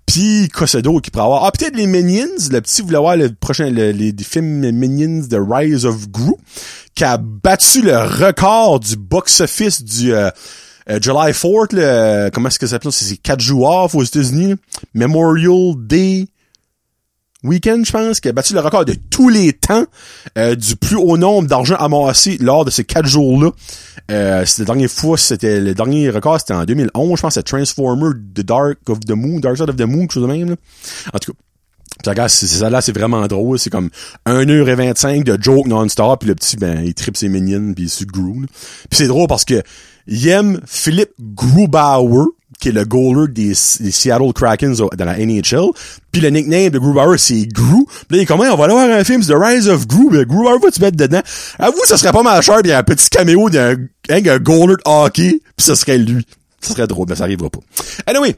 Puis 0.06 0.48
Cosedo 0.48 1.00
qui 1.00 1.10
pourrait 1.10 1.24
avoir. 1.24 1.44
Ah, 1.44 1.52
peut-être 1.52 1.76
les 1.76 1.86
Minions. 1.86 2.50
Le 2.50 2.60
petit 2.60 2.82
voulait 2.82 2.98
voir 2.98 3.16
le 3.16 3.32
prochain, 3.32 3.70
le, 3.70 3.92
les, 3.92 4.14
films 4.22 4.70
Minions 4.70 5.26
The 5.28 5.38
Rise 5.38 5.86
of 5.86 6.10
Gru, 6.10 6.34
qui 6.94 7.04
a 7.04 7.18
battu 7.18 7.82
le 7.82 7.96
record 7.96 8.80
du 8.80 8.96
box-office 8.96 9.82
du 9.82 10.12
euh, 10.12 10.30
euh, 10.90 10.98
July 11.00 11.30
4th, 11.30 11.68
le, 11.72 12.30
comment 12.30 12.48
est-ce 12.48 12.58
que 12.58 12.66
ça 12.66 12.72
s'appelle? 12.72 12.92
C'est 12.92 13.16
4 13.16 13.40
jours 13.40 13.68
off 13.68 13.94
aux 13.94 14.02
États-Unis. 14.02 14.56
Memorial 14.94 15.74
Day 15.76 16.26
Weekend, 17.42 17.84
je 17.84 17.92
pense, 17.92 18.20
qui 18.20 18.28
a 18.28 18.32
battu 18.32 18.54
le 18.54 18.60
record 18.60 18.84
de 18.84 18.94
tous 19.10 19.28
les 19.28 19.52
temps 19.52 19.84
euh, 20.38 20.54
du 20.54 20.76
plus 20.76 20.96
haut 20.96 21.16
nombre 21.16 21.48
d'argent 21.48 21.76
amassé 21.76 22.38
lors 22.40 22.64
de 22.64 22.70
ces 22.70 22.84
quatre 22.84 23.06
jours-là. 23.06 23.50
Euh, 24.10 24.44
c'était 24.44 24.62
la 24.62 24.66
dernière 24.66 24.90
fois, 24.90 25.18
c'était 25.18 25.60
le 25.60 25.74
dernier 25.74 26.10
record, 26.10 26.38
c'était 26.40 26.54
en 26.54 26.64
2011, 26.64 27.16
je 27.16 27.22
pense, 27.22 27.34
c'est 27.34 27.42
Transformer 27.42 28.10
The 28.34 28.42
Dark 28.42 28.78
of 28.88 29.00
the 29.00 29.12
Moon, 29.12 29.40
Dark 29.40 29.56
Side 29.56 29.70
of 29.70 29.76
the 29.76 29.82
Moon, 29.82 30.02
quelque 30.02 30.12
chose 30.12 30.22
de 30.22 30.28
même. 30.28 30.50
Là. 30.50 30.56
En 31.12 31.18
tout 31.18 31.32
cas, 31.32 32.28
ça 32.28 32.70
là, 32.70 32.80
c'est 32.80 32.92
vraiment 32.96 33.26
drôle. 33.26 33.58
C'est 33.58 33.70
comme 33.70 33.90
1h25 34.26 35.24
de 35.24 35.38
joke 35.40 35.66
non-stop, 35.66 36.20
puis 36.20 36.28
le 36.28 36.34
petit, 36.34 36.56
ben, 36.56 36.82
il 36.84 36.94
tripe 36.94 37.16
ses 37.16 37.28
minions, 37.28 37.74
puis 37.74 37.84
il 37.84 37.90
se 37.90 38.04
groove. 38.04 38.46
Puis 38.90 38.98
c'est 38.98 39.06
drôle 39.06 39.28
parce 39.28 39.44
que 39.44 39.62
aime 40.26 40.60
Philippe 40.66 41.12
Grubauer, 41.20 42.26
qui 42.62 42.68
est 42.68 42.72
le 42.72 42.84
goaler 42.84 43.26
des, 43.28 43.54
Seattle 43.54 44.32
Krakens 44.32 44.78
dans 44.78 45.04
la 45.04 45.18
NHL. 45.18 45.70
Puis 46.12 46.20
le 46.20 46.30
nickname 46.30 46.70
de 46.70 46.78
Grubauer, 46.78 47.18
c'est 47.18 47.44
Gru. 47.46 47.84
Puis 48.08 48.24
là, 48.24 48.34
on 48.34 48.56
va 48.56 48.64
aller 48.64 48.72
voir 48.72 48.88
un 48.88 49.02
film, 49.02 49.20
c'est 49.20 49.32
The 49.32 49.36
Rise 49.36 49.68
of 49.68 49.88
Gru. 49.88 50.10
Mais 50.12 50.24
Grubauer 50.24 50.60
va 50.62 50.70
tu 50.70 50.80
mettre 50.80 50.96
dedans? 50.96 51.22
Avoue, 51.58 51.80
ça 51.86 51.96
serait 51.96 52.12
pas 52.12 52.22
mal 52.22 52.40
cher, 52.40 52.62
pis 52.62 52.72
un 52.72 52.84
petit 52.84 53.08
caméo 53.08 53.50
d'un 53.50 53.74
un 54.08 54.38
goaler 54.38 54.76
de 54.76 54.82
hockey, 54.84 55.40
puis 55.56 55.66
ça 55.66 55.74
serait 55.74 55.98
lui. 55.98 56.24
Ça 56.60 56.74
serait 56.74 56.86
drôle, 56.86 57.06
mais 57.08 57.16
ça 57.16 57.24
arrivera 57.24 57.50
pas. 57.50 57.58
Anyway, 58.06 58.36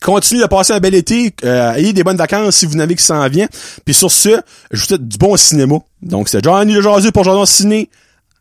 Continuez 0.00 0.42
de 0.42 0.46
passer 0.46 0.72
un 0.72 0.78
bel 0.78 0.94
été, 0.94 1.34
euh, 1.44 1.72
ayez 1.72 1.92
des 1.92 2.04
bonnes 2.04 2.16
vacances 2.16 2.56
si 2.56 2.66
vous 2.66 2.76
n'avez 2.76 2.94
qui 2.94 3.02
s'en 3.02 3.28
vient. 3.28 3.48
Puis 3.84 3.94
sur 3.94 4.12
ce, 4.12 4.40
je 4.70 4.80
vous 4.80 4.86
souhaite 4.86 5.08
du 5.08 5.18
bon 5.18 5.36
cinéma. 5.36 5.78
Donc 6.00 6.28
c'était 6.28 6.48
Johnny 6.48 6.72
le 6.72 6.80
Jazu 6.80 7.10
pour 7.10 7.24
Jordan 7.24 7.44
Ciné. 7.44 7.90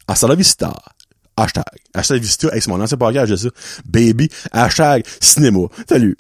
Hasta 0.07 0.27
la 0.27 0.35
vista 0.35 0.71
hashtag. 1.43 1.63
Hashtag 1.93 2.21
Vista, 2.21 2.47
hey, 2.53 2.61
c'est 2.61 2.69
mon 2.69 2.81
ancien 2.81 3.25
j'ai 3.25 3.37
ça. 3.37 3.49
Baby, 3.85 4.29
hashtag 4.51 5.03
cinéma. 5.19 5.67
Salut. 5.87 6.17